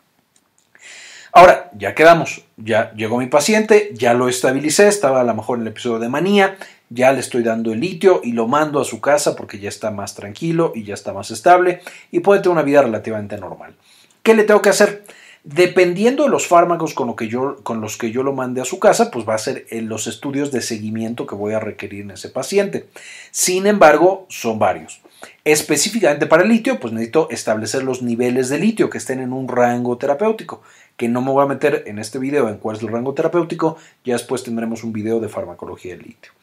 Ahora, 1.34 1.70
ya 1.74 1.94
quedamos, 1.94 2.46
ya 2.56 2.94
llegó 2.94 3.18
mi 3.18 3.28
paciente, 3.28 3.92
ya 3.94 4.13
lo 4.13 4.30
estabilicé, 4.30 4.88
estaba 4.88 5.20
a 5.20 5.26
lo 5.26 5.36
mejor 5.36 5.58
en 5.58 5.63
el 5.63 5.68
episodio 5.68 6.00
de 6.00 6.08
manía, 6.08 6.56
ya 6.90 7.12
le 7.12 7.20
estoy 7.20 7.44
dando 7.44 7.74
el 7.74 7.82
litio 7.82 8.22
y 8.24 8.32
lo 8.32 8.48
mando 8.48 8.80
a 8.80 8.86
su 8.86 9.02
casa 9.02 9.36
porque 9.36 9.60
ya 9.60 9.68
está 9.68 9.92
más 9.92 10.16
tranquilo 10.16 10.72
y 10.76 10.86
ya 10.86 10.94
está 10.94 11.12
más 11.12 11.30
estable 11.30 11.82
y 12.10 12.22
puede 12.22 12.40
tener 12.40 12.54
una 12.54 12.63
vida 12.63 12.84
relativamente 12.84 13.38
normal. 13.38 13.76
¿Qué 14.24 14.34
le 14.34 14.46
tengo 14.46 14.62
que 14.62 14.70
hacer? 14.70 15.04
Dependiendo 15.50 16.24
de 16.24 16.30
los 16.30 16.46
fármacos 16.46 16.94
con, 16.94 17.08
los 17.08 17.98
que 17.98 18.12
yo 18.12 18.22
lo 18.22 18.34
mande 18.34 18.60
a 18.60 18.66
su 18.66 18.80
casa, 18.80 19.10
pues 19.12 19.26
va 19.26 19.36
a 19.36 19.38
ser 19.38 19.66
en 19.70 19.88
los 19.88 20.06
estudios 20.06 20.52
de 20.52 20.62
seguimiento 20.62 21.26
que 21.26 21.36
voy 21.36 21.54
a 21.54 21.62
requerir 21.62 22.02
en 22.02 22.12
ese 22.12 22.28
paciente. 22.28 22.88
Sin 23.32 23.66
embargo, 23.66 24.26
son 24.28 24.60
varios. 24.60 25.00
Específicamente 25.46 26.26
para 26.26 26.44
el 26.44 26.50
litio, 26.50 26.82
pues 26.82 26.92
necesito 26.92 27.30
establecer 27.32 27.84
los 27.84 28.02
niveles 28.02 28.50
de 28.50 28.60
litio 28.60 28.90
que 28.90 28.98
estén 28.98 29.22
en 29.22 29.32
un 29.32 29.48
rango 29.48 29.98
terapéutico, 29.98 30.64
que 30.98 31.08
no 31.08 31.22
me 31.22 31.32
voy 31.32 31.46
a 31.46 31.48
meter 31.48 31.86
en 31.88 31.98
este 31.98 32.20
video 32.20 32.50
en 32.50 32.58
cuál 32.58 32.76
es 32.76 32.84
el 32.84 32.90
rango 32.90 33.14
terapéutico, 33.14 33.78
ya 34.04 34.16
después 34.16 34.44
tendremos 34.44 34.84
un 34.84 34.92
video 34.92 35.22
de 35.22 35.30
farmacología 35.30 35.96
del 35.96 36.08
litio. 36.08 36.34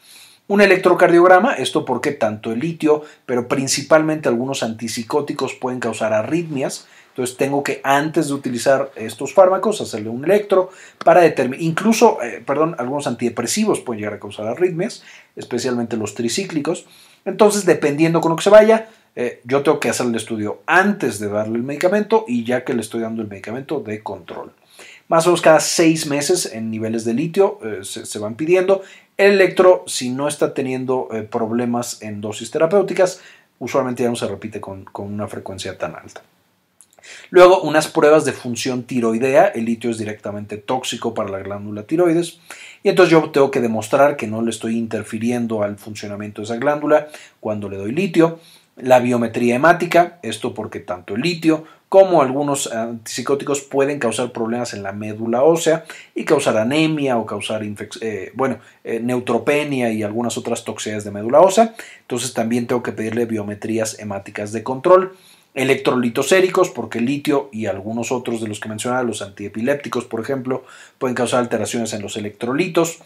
Un 0.46 0.62
electrocardiograma, 0.62 1.52
esto 1.52 1.84
porque 1.84 2.12
tanto 2.12 2.52
el 2.52 2.60
litio, 2.60 3.02
pero 3.26 3.48
principalmente 3.48 4.30
algunos 4.30 4.62
antipsicóticos 4.62 5.52
pueden 5.52 5.80
causar 5.80 6.14
arritmias, 6.14 6.86
entonces 7.14 7.36
tengo 7.36 7.62
que 7.62 7.80
antes 7.84 8.26
de 8.26 8.34
utilizar 8.34 8.90
estos 8.96 9.32
fármacos 9.32 9.80
hacerle 9.80 10.08
un 10.08 10.24
electro 10.24 10.70
para 11.04 11.20
determinar, 11.20 11.62
incluso, 11.62 12.20
eh, 12.20 12.42
perdón, 12.44 12.74
algunos 12.76 13.06
antidepresivos 13.06 13.78
pueden 13.78 14.00
llegar 14.00 14.14
a 14.14 14.18
causar 14.18 14.48
arritmias, 14.48 15.04
especialmente 15.36 15.96
los 15.96 16.14
tricíclicos. 16.14 16.86
Entonces, 17.24 17.66
dependiendo 17.66 18.20
con 18.20 18.30
lo 18.30 18.36
que 18.36 18.42
se 18.42 18.50
vaya, 18.50 18.88
eh, 19.14 19.40
yo 19.44 19.62
tengo 19.62 19.78
que 19.78 19.90
hacer 19.90 20.06
el 20.06 20.14
estudio 20.16 20.62
antes 20.66 21.20
de 21.20 21.28
darle 21.28 21.56
el 21.56 21.62
medicamento 21.62 22.24
y 22.26 22.42
ya 22.42 22.64
que 22.64 22.74
le 22.74 22.80
estoy 22.80 23.02
dando 23.02 23.22
el 23.22 23.28
medicamento 23.28 23.78
de 23.78 24.02
control. 24.02 24.52
Más 25.06 25.24
o 25.26 25.30
menos 25.30 25.40
cada 25.40 25.60
seis 25.60 26.08
meses 26.08 26.52
en 26.52 26.68
niveles 26.68 27.04
de 27.04 27.14
litio 27.14 27.60
eh, 27.62 27.84
se, 27.84 28.18
van 28.18 28.34
pidiendo. 28.34 28.82
El 29.16 29.34
electro, 29.34 29.84
si 29.86 30.10
no 30.10 30.26
está 30.26 30.52
teniendo 30.52 31.08
problemas 31.30 32.02
en 32.02 32.20
dosis 32.20 32.50
terapéuticas, 32.50 33.20
usualmente 33.60 34.02
ya 34.02 34.08
no 34.08 34.16
se 34.16 34.26
repite 34.26 34.60
con 34.60 34.84
una 34.96 35.28
frecuencia 35.28 35.78
tan 35.78 35.94
alta. 35.94 36.20
Luego, 37.30 37.62
unas 37.62 37.88
pruebas 37.88 38.24
de 38.24 38.32
función 38.32 38.84
tiroidea. 38.84 39.46
El 39.48 39.64
litio 39.64 39.90
es 39.90 39.98
directamente 39.98 40.56
tóxico 40.56 41.14
para 41.14 41.30
la 41.30 41.40
glándula 41.40 41.84
tiroides. 41.84 42.40
Y 42.82 42.88
entonces 42.88 43.12
yo 43.12 43.30
tengo 43.30 43.50
que 43.50 43.60
demostrar 43.60 44.16
que 44.16 44.26
no 44.26 44.42
le 44.42 44.50
estoy 44.50 44.76
interfiriendo 44.76 45.62
al 45.62 45.78
funcionamiento 45.78 46.42
de 46.42 46.46
esa 46.46 46.56
glándula 46.56 47.08
cuando 47.40 47.68
le 47.68 47.76
doy 47.76 47.92
litio. 47.92 48.40
La 48.76 48.98
biometría 48.98 49.54
hemática, 49.54 50.18
esto 50.22 50.52
porque 50.52 50.80
tanto 50.80 51.14
el 51.14 51.22
litio 51.22 51.64
como 51.94 52.22
algunos 52.22 52.72
antipsicóticos 52.72 53.60
pueden 53.60 54.00
causar 54.00 54.32
problemas 54.32 54.74
en 54.74 54.82
la 54.82 54.90
médula 54.90 55.44
ósea 55.44 55.84
y 56.12 56.24
causar 56.24 56.56
anemia 56.56 57.18
o 57.18 57.24
causar 57.24 57.62
eh, 58.00 58.32
bueno, 58.34 58.58
eh, 58.82 58.98
neutropenia 58.98 59.92
y 59.92 60.02
algunas 60.02 60.36
otras 60.36 60.64
toxicidades 60.64 61.04
de 61.04 61.12
médula 61.12 61.38
ósea. 61.38 61.72
Entonces 62.00 62.34
también 62.34 62.66
tengo 62.66 62.82
que 62.82 62.90
pedirle 62.90 63.26
biometrías 63.26 63.96
hemáticas 64.00 64.50
de 64.50 64.64
control. 64.64 65.16
Electrolitos 65.54 66.28
séricos, 66.28 66.70
porque 66.70 66.98
el 66.98 67.06
litio 67.06 67.48
y 67.52 67.66
algunos 67.66 68.10
otros 68.12 68.40
de 68.40 68.48
los 68.48 68.60
que 68.60 68.68
mencionaba, 68.68 69.02
los 69.04 69.22
antiepilépticos, 69.22 70.04
por 70.04 70.20
ejemplo, 70.20 70.64
pueden 70.98 71.14
causar 71.14 71.40
alteraciones 71.40 71.92
en 71.92 72.02
los 72.02 72.16
electrolitos. 72.16 72.98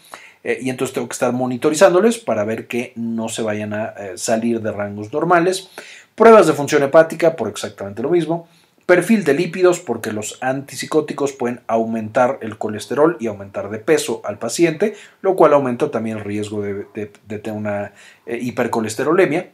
Eh, 0.43 0.57
y 0.61 0.69
entonces 0.69 0.93
tengo 0.93 1.07
que 1.07 1.13
estar 1.13 1.33
monitorizándoles 1.33 2.17
para 2.17 2.45
ver 2.45 2.67
que 2.67 2.93
no 2.95 3.29
se 3.29 3.41
vayan 3.41 3.73
a 3.73 3.93
salir 4.15 4.61
de 4.61 4.71
rangos 4.71 5.13
normales. 5.13 5.69
Pruebas 6.15 6.47
de 6.47 6.53
función 6.53 6.83
hepática 6.83 7.37
por 7.37 7.47
exactamente 7.47 8.01
lo 8.01 8.09
mismo. 8.09 8.49
Perfil 8.89 9.23
de 9.23 9.35
lípidos, 9.35 9.79
porque 9.79 10.11
los 10.11 10.37
antipsicóticos 10.41 11.31
pueden 11.31 11.61
aumentar 11.67 12.39
el 12.41 12.57
colesterol 12.57 13.15
y 13.19 13.27
aumentar 13.27 13.69
de 13.69 13.77
peso 13.77 14.21
al 14.25 14.39
paciente, 14.39 14.95
lo 15.21 15.35
cual 15.35 15.53
aumenta 15.53 15.91
también 15.91 16.17
el 16.17 16.23
riesgo 16.23 16.63
de, 16.63 16.85
tener 17.27 17.51
una 17.51 17.93
eh, 18.25 18.39
hipercolesterolemia. 18.41 19.51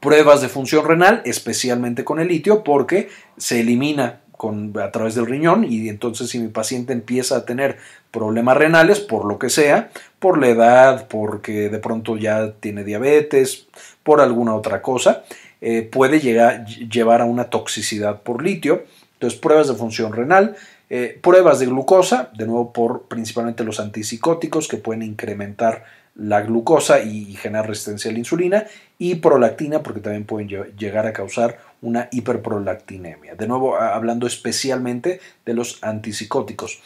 Pruebas 0.00 0.40
de 0.40 0.48
función 0.48 0.86
renal, 0.86 1.22
especialmente 1.24 2.04
con 2.04 2.20
el 2.20 2.28
litio, 2.28 2.64
porque 2.64 3.10
se 3.36 3.60
elimina 3.60 4.20
con, 4.40 4.72
a 4.80 4.90
través 4.90 5.14
del 5.14 5.26
riñón 5.26 5.64
y 5.64 5.90
entonces 5.90 6.30
si 6.30 6.38
mi 6.38 6.48
paciente 6.48 6.94
empieza 6.94 7.36
a 7.36 7.44
tener 7.44 7.76
problemas 8.10 8.56
renales, 8.56 8.98
por 8.98 9.26
lo 9.26 9.38
que 9.38 9.50
sea, 9.50 9.90
por 10.18 10.38
la 10.38 10.48
edad, 10.48 11.08
porque 11.08 11.68
de 11.68 11.78
pronto 11.78 12.16
ya 12.16 12.52
tiene 12.52 12.82
diabetes, 12.82 13.66
por 14.02 14.22
alguna 14.22 14.54
otra 14.54 14.80
cosa, 14.80 15.24
eh, 15.60 15.82
puede 15.82 16.20
llegar, 16.20 16.64
llevar 16.66 17.20
a 17.20 17.26
una 17.26 17.50
toxicidad 17.50 18.22
por 18.22 18.42
litio. 18.42 18.84
Entonces, 19.14 19.38
pruebas 19.38 19.68
de 19.68 19.74
función 19.74 20.14
renal, 20.14 20.56
eh, 20.88 21.18
pruebas 21.20 21.58
de 21.58 21.66
glucosa, 21.66 22.30
de 22.34 22.46
nuevo 22.46 22.72
por 22.72 23.02
principalmente 23.02 23.62
los 23.62 23.78
antipsicóticos 23.78 24.68
que 24.68 24.78
pueden 24.78 25.02
incrementar 25.02 25.84
la 26.20 26.42
glucosa 26.42 27.00
y, 27.00 27.34
generar 27.34 27.66
resistencia 27.66 28.10
a 28.10 28.12
la 28.12 28.18
insulina, 28.18 28.66
y 28.98 29.16
prolactina 29.16 29.82
porque 29.82 30.00
también 30.00 30.24
pueden 30.24 30.48
llegar 30.76 31.06
a 31.06 31.12
causar 31.12 31.58
una 31.80 32.08
hiperprolactinemia. 32.12 33.34
De 33.34 33.48
nuevo, 33.48 33.76
hablando 33.76 34.26
especialmente 34.26 35.20
de 35.46 35.54
los 35.54 35.78
antipsicóticos. 35.82 36.80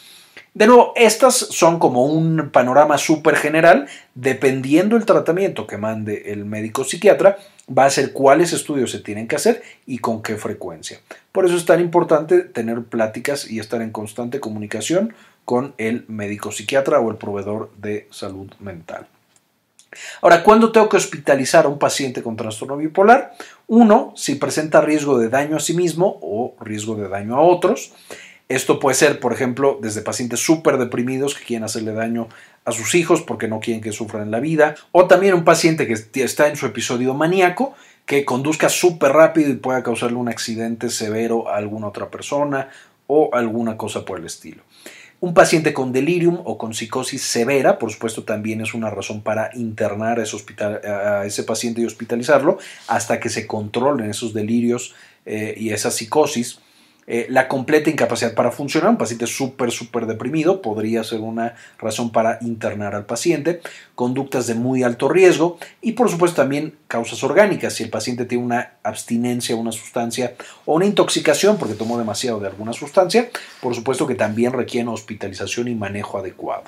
De 0.53 0.69
nuevo, 0.69 0.93
estas 0.95 1.35
son 1.35 1.81
como 1.81 2.05
un 2.07 2.51
panorama 2.51 2.97
súper 2.97 3.35
general, 3.35 3.89
dependiendo 4.15 4.97
del 4.97 5.05
tratamiento 5.05 5.67
que 5.67 5.79
mande 5.79 6.31
el 6.33 6.45
médico 6.45 6.85
psiquiatra, 6.85 7.37
va 7.67 7.87
a 7.87 7.91
ser 7.91 8.13
cuáles 8.13 8.53
estudios 8.53 8.93
se 8.93 9.01
tienen 9.01 9.27
que 9.27 9.35
hacer 9.37 9.63
y 9.85 9.99
con 9.99 10.23
qué 10.23 10.37
frecuencia. 10.37 11.01
Por 11.33 11.45
eso 11.45 11.57
es 11.57 11.65
tan 11.65 11.81
importante 11.81 12.41
tener 12.41 12.85
pláticas 12.85 13.51
y 13.51 13.59
estar 13.59 13.83
en 13.83 13.91
constante 13.91 14.39
comunicación 14.39 15.15
con 15.45 15.75
el 15.79 16.05
médico 16.07 16.53
psiquiatra 16.53 17.01
o 17.01 17.11
el 17.11 17.17
proveedor 17.17 17.71
de 17.77 18.07
salud 18.11 18.53
mental. 18.61 19.09
Ahora, 20.21 20.43
¿cuándo 20.43 20.73
tengo 20.73 20.89
que 20.89 20.97
hospitalizar 20.97 21.67
a 21.67 21.69
un 21.69 21.79
paciente 21.79 22.23
con 22.23 22.37
trastorno 22.37 22.77
bipolar? 22.77 23.33
Uno, 23.67 24.13
si 24.17 24.35
presenta 24.35 24.81
riesgo 24.81 25.19
de 25.19 25.29
daño 25.29 25.57
a 25.57 25.61
sí 25.61 25.75
mismo 25.75 26.19
o 26.23 26.55
riesgo 26.61 26.97
de 26.97 27.09
daño 27.09 27.37
a 27.37 27.41
otros. 27.41 27.93
Esto 28.49 28.79
puede 28.79 28.95
ser, 28.95 29.21
por 29.21 29.33
ejemplo, 29.33 29.79
desde 29.81 30.03
pacientes 30.03 30.41
súper 30.41 30.77
deprimidos 30.77 31.35
que 31.35 31.45
quieren 31.45 31.65
hacerle 31.65 31.95
daño 31.95 32.29
a 32.67 32.73
sus 32.73 32.95
hijos 32.95 33.23
porque 33.23 33.49
no 33.49 33.59
quieren 33.59 33.83
que 33.83 33.93
sufran 33.93 34.31
la 34.31 34.41
vida, 34.41 34.75
o 34.93 35.07
también 35.07 35.35
un 35.35 35.45
paciente 35.45 35.87
que 35.87 36.23
está 36.23 36.49
en 36.49 36.57
su 36.57 36.67
episodio 36.67 37.15
maníaco 37.15 37.75
que 38.07 38.25
conduzca 38.25 38.69
súper 38.69 39.13
rápido 39.13 39.51
y 39.51 39.55
pueda 39.55 39.83
causarle 39.83 40.19
un 40.19 40.29
accidente 40.29 40.91
severo 40.91 41.49
a 41.49 41.57
alguna 41.57 41.89
otra 41.89 42.11
persona 42.11 42.69
o 43.07 43.31
alguna 43.33 43.77
cosa 43.77 44.05
por 44.05 44.19
el 44.19 44.27
estilo. 44.27 44.63
Un 45.25 45.33
paciente 45.33 45.73
con 45.73 45.91
delirium 45.91 46.39
o 46.45 46.59
con 46.59 46.75
psicosis 46.75 47.23
severa, 47.23 47.79
por 47.79 47.91
supuesto, 47.91 48.25
también 48.25 48.61
es 48.61 48.75
una 48.75 48.91
razón 48.91 49.23
para 49.23 49.49
internar 49.55 50.21
a 50.21 51.25
ese, 51.25 51.45
paciente 51.45 51.81
y 51.81 51.87
hospitalizarlo 51.87 52.59
hasta 52.89 53.19
que 53.21 53.31
se 53.31 53.47
controlen 53.47 54.11
esos 54.11 54.35
delirios 54.35 54.95
eh, 55.25 55.55
y 55.57 55.71
esa 55.71 55.91
psicosis. 55.91 56.59
Eh, 57.07 57.27
la 57.29 57.49
completa 57.49 57.91
incapacidad 57.91 58.35
para 58.35 58.51
funcionar, 58.51 58.91
un 58.91 58.97
paciente 58.97 59.27
súper, 59.27 59.71
súper 59.71 60.07
deprimido, 60.07 60.63
podría 60.63 61.05
ser 61.05 61.21
una 61.21 61.55
razón 61.79 62.11
para 62.11 62.39
internar 62.41 62.95
al 62.95 63.05
paciente, 63.05 63.61
conductas 63.95 64.47
de 64.47 64.55
muy 64.55 64.83
alto 64.83 65.09
riesgo 65.09 65.59
y 65.83 65.93
por 65.93 66.09
supuesto 66.11 66.43
también 66.43 66.75
causas 66.89 67.23
orgánicas, 67.23 67.75
si 67.75 67.83
el 67.83 67.91
paciente 67.91 68.25
tiene 68.25 68.45
una 68.45 68.73
abstinencia 68.83 69.55
a 69.55 69.59
una 69.59 69.73
sustancia 69.73 70.35
o 70.65 70.75
una 70.75 70.87
intoxicación 70.87 71.59
porque 71.59 71.75
tomó 71.75 71.99
demasiado 71.99 72.41
de 72.41 72.49
alguna 72.49 72.73
sustancia, 72.73 73.29
por 73.61 73.75
supuesto 73.75 74.07
que 74.07 74.15
también 74.15 74.53
requiere 74.53 74.89
hospitalización 74.89 75.69
y 75.69 75.75
manejo 75.75 76.19
adecuado. 76.19 76.65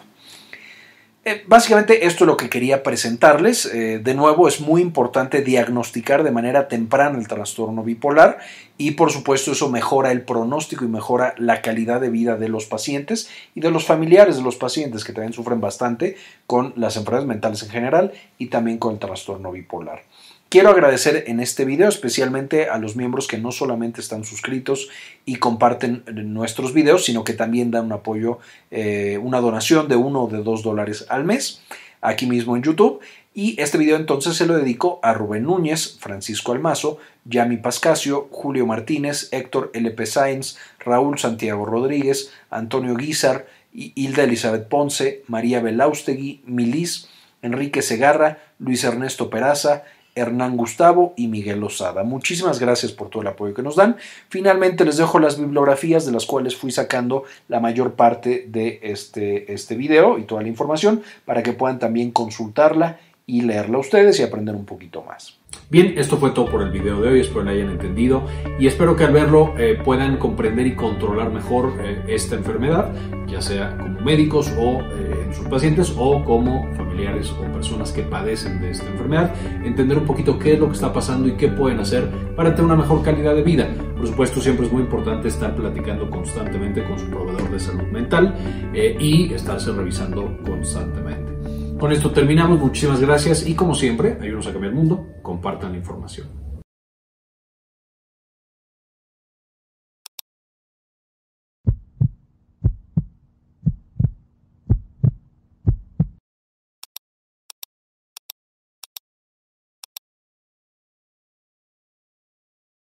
Eh, 1.28 1.42
básicamente 1.48 2.06
esto 2.06 2.22
es 2.22 2.28
lo 2.28 2.36
que 2.36 2.48
quería 2.48 2.84
presentarles. 2.84 3.66
Eh, 3.66 3.98
de 3.98 4.14
nuevo, 4.14 4.46
es 4.46 4.60
muy 4.60 4.80
importante 4.80 5.42
diagnosticar 5.42 6.22
de 6.22 6.30
manera 6.30 6.68
temprana 6.68 7.18
el 7.18 7.26
trastorno 7.26 7.82
bipolar 7.82 8.38
y 8.78 8.92
por 8.92 9.10
supuesto 9.10 9.50
eso 9.50 9.68
mejora 9.68 10.12
el 10.12 10.22
pronóstico 10.22 10.84
y 10.84 10.88
mejora 10.88 11.34
la 11.36 11.62
calidad 11.62 12.00
de 12.00 12.10
vida 12.10 12.36
de 12.36 12.48
los 12.48 12.66
pacientes 12.66 13.28
y 13.56 13.60
de 13.60 13.72
los 13.72 13.84
familiares 13.84 14.36
de 14.36 14.42
los 14.42 14.54
pacientes 14.54 15.02
que 15.02 15.12
también 15.12 15.32
sufren 15.32 15.60
bastante 15.60 16.16
con 16.46 16.72
las 16.76 16.96
enfermedades 16.96 17.26
mentales 17.26 17.62
en 17.64 17.70
general 17.70 18.12
y 18.38 18.46
también 18.46 18.78
con 18.78 18.92
el 18.92 19.00
trastorno 19.00 19.50
bipolar. 19.50 20.04
Quiero 20.48 20.70
agradecer 20.70 21.24
en 21.26 21.40
este 21.40 21.64
video 21.64 21.88
especialmente 21.88 22.70
a 22.70 22.78
los 22.78 22.94
miembros 22.94 23.26
que 23.26 23.36
no 23.36 23.50
solamente 23.50 24.00
están 24.00 24.24
suscritos 24.24 24.88
y 25.24 25.36
comparten 25.36 26.04
nuestros 26.06 26.72
videos, 26.72 27.04
sino 27.04 27.24
que 27.24 27.32
también 27.32 27.72
dan 27.72 27.86
un 27.86 27.92
apoyo, 27.92 28.38
eh, 28.70 29.18
una 29.20 29.40
donación 29.40 29.88
de 29.88 29.96
uno 29.96 30.22
o 30.22 30.28
de 30.28 30.44
dos 30.44 30.62
dólares 30.62 31.04
al 31.08 31.24
mes 31.24 31.62
aquí 32.00 32.26
mismo 32.26 32.56
en 32.56 32.62
YouTube. 32.62 33.00
Y 33.34 33.60
este 33.60 33.76
video 33.76 33.96
entonces 33.96 34.36
se 34.36 34.46
lo 34.46 34.56
dedico 34.56 35.00
a 35.02 35.14
Rubén 35.14 35.42
Núñez, 35.42 35.98
Francisco 35.98 36.52
Almazo, 36.52 36.98
Yami 37.24 37.56
Pascasio, 37.56 38.28
Julio 38.30 38.66
Martínez, 38.66 39.28
Héctor 39.32 39.72
LP 39.74 40.06
Sainz, 40.06 40.56
Raúl 40.78 41.18
Santiago 41.18 41.66
Rodríguez, 41.66 42.30
Antonio 42.50 42.94
Guizar, 42.94 43.46
Hilda 43.74 44.22
Elizabeth 44.22 44.68
Ponce, 44.68 45.24
María 45.26 45.60
Belaustegui, 45.60 46.40
Milis, 46.46 47.08
Enrique 47.42 47.82
Segarra, 47.82 48.38
Luis 48.58 48.84
Ernesto 48.84 49.28
Peraza, 49.28 49.84
Hernán 50.16 50.56
Gustavo 50.56 51.14
y 51.16 51.28
Miguel 51.28 51.62
Osada. 51.62 52.02
Muchísimas 52.02 52.58
gracias 52.58 52.90
por 52.90 53.10
todo 53.10 53.22
el 53.22 53.28
apoyo 53.28 53.54
que 53.54 53.62
nos 53.62 53.76
dan. 53.76 53.96
Finalmente 54.28 54.84
les 54.84 54.96
dejo 54.96 55.18
las 55.20 55.38
bibliografías 55.38 56.04
de 56.06 56.12
las 56.12 56.26
cuales 56.26 56.56
fui 56.56 56.72
sacando 56.72 57.24
la 57.48 57.60
mayor 57.60 57.94
parte 57.94 58.46
de 58.48 58.80
este, 58.82 59.52
este 59.52 59.76
video 59.76 60.18
y 60.18 60.24
toda 60.24 60.42
la 60.42 60.48
información 60.48 61.02
para 61.24 61.42
que 61.42 61.52
puedan 61.52 61.78
también 61.78 62.10
consultarla 62.10 62.98
y 63.26 63.42
leerla 63.42 63.78
ustedes 63.78 64.18
y 64.18 64.22
aprender 64.22 64.54
un 64.54 64.64
poquito 64.64 65.02
más. 65.02 65.36
Bien, 65.68 65.94
esto 65.96 66.16
fue 66.16 66.30
todo 66.30 66.46
por 66.46 66.62
el 66.62 66.70
video 66.70 67.00
de 67.00 67.08
hoy, 67.08 67.20
espero 67.20 67.42
lo 67.42 67.50
hayan 67.50 67.70
entendido 67.70 68.22
y 68.56 68.68
espero 68.68 68.94
que 68.94 69.02
al 69.02 69.12
verlo 69.12 69.52
eh, 69.58 69.76
puedan 69.84 70.16
comprender 70.16 70.64
y 70.64 70.76
controlar 70.76 71.32
mejor 71.32 71.72
eh, 71.80 72.04
esta 72.06 72.36
enfermedad, 72.36 72.94
ya 73.26 73.42
sea 73.42 73.76
como 73.76 74.00
médicos 74.00 74.48
o 74.56 74.80
eh, 74.80 75.24
en 75.26 75.34
sus 75.34 75.46
pacientes 75.46 75.92
o 75.98 76.22
como 76.22 76.72
familiares 76.76 77.32
o 77.32 77.52
personas 77.52 77.90
que 77.90 78.02
padecen 78.02 78.60
de 78.60 78.70
esta 78.70 78.86
enfermedad, 78.86 79.34
entender 79.64 79.98
un 79.98 80.04
poquito 80.04 80.38
qué 80.38 80.52
es 80.52 80.60
lo 80.60 80.68
que 80.68 80.74
está 80.74 80.92
pasando 80.92 81.26
y 81.26 81.32
qué 81.32 81.48
pueden 81.48 81.80
hacer 81.80 82.08
para 82.36 82.50
tener 82.54 82.66
una 82.66 82.76
mejor 82.76 83.02
calidad 83.02 83.34
de 83.34 83.42
vida. 83.42 83.66
Por 83.96 84.06
supuesto, 84.06 84.40
siempre 84.40 84.66
es 84.66 84.72
muy 84.72 84.82
importante 84.82 85.26
estar 85.26 85.56
platicando 85.56 86.08
constantemente 86.08 86.84
con 86.84 86.96
su 86.96 87.10
proveedor 87.10 87.50
de 87.50 87.58
salud 87.58 87.88
mental 87.90 88.36
y 88.72 89.32
estarse 89.32 89.72
revisando 89.72 90.38
constantemente. 90.44 91.32
Con 91.78 91.92
esto 91.92 92.10
terminamos, 92.10 92.58
muchísimas 92.58 93.00
gracias 93.00 93.46
y 93.46 93.54
como 93.54 93.74
siempre, 93.74 94.16
ayúdenos 94.18 94.46
a 94.46 94.52
cambiar 94.52 94.72
el 94.72 94.78
mundo, 94.78 95.06
compartan 95.46 95.70
la 95.70 95.78
información. 95.78 96.45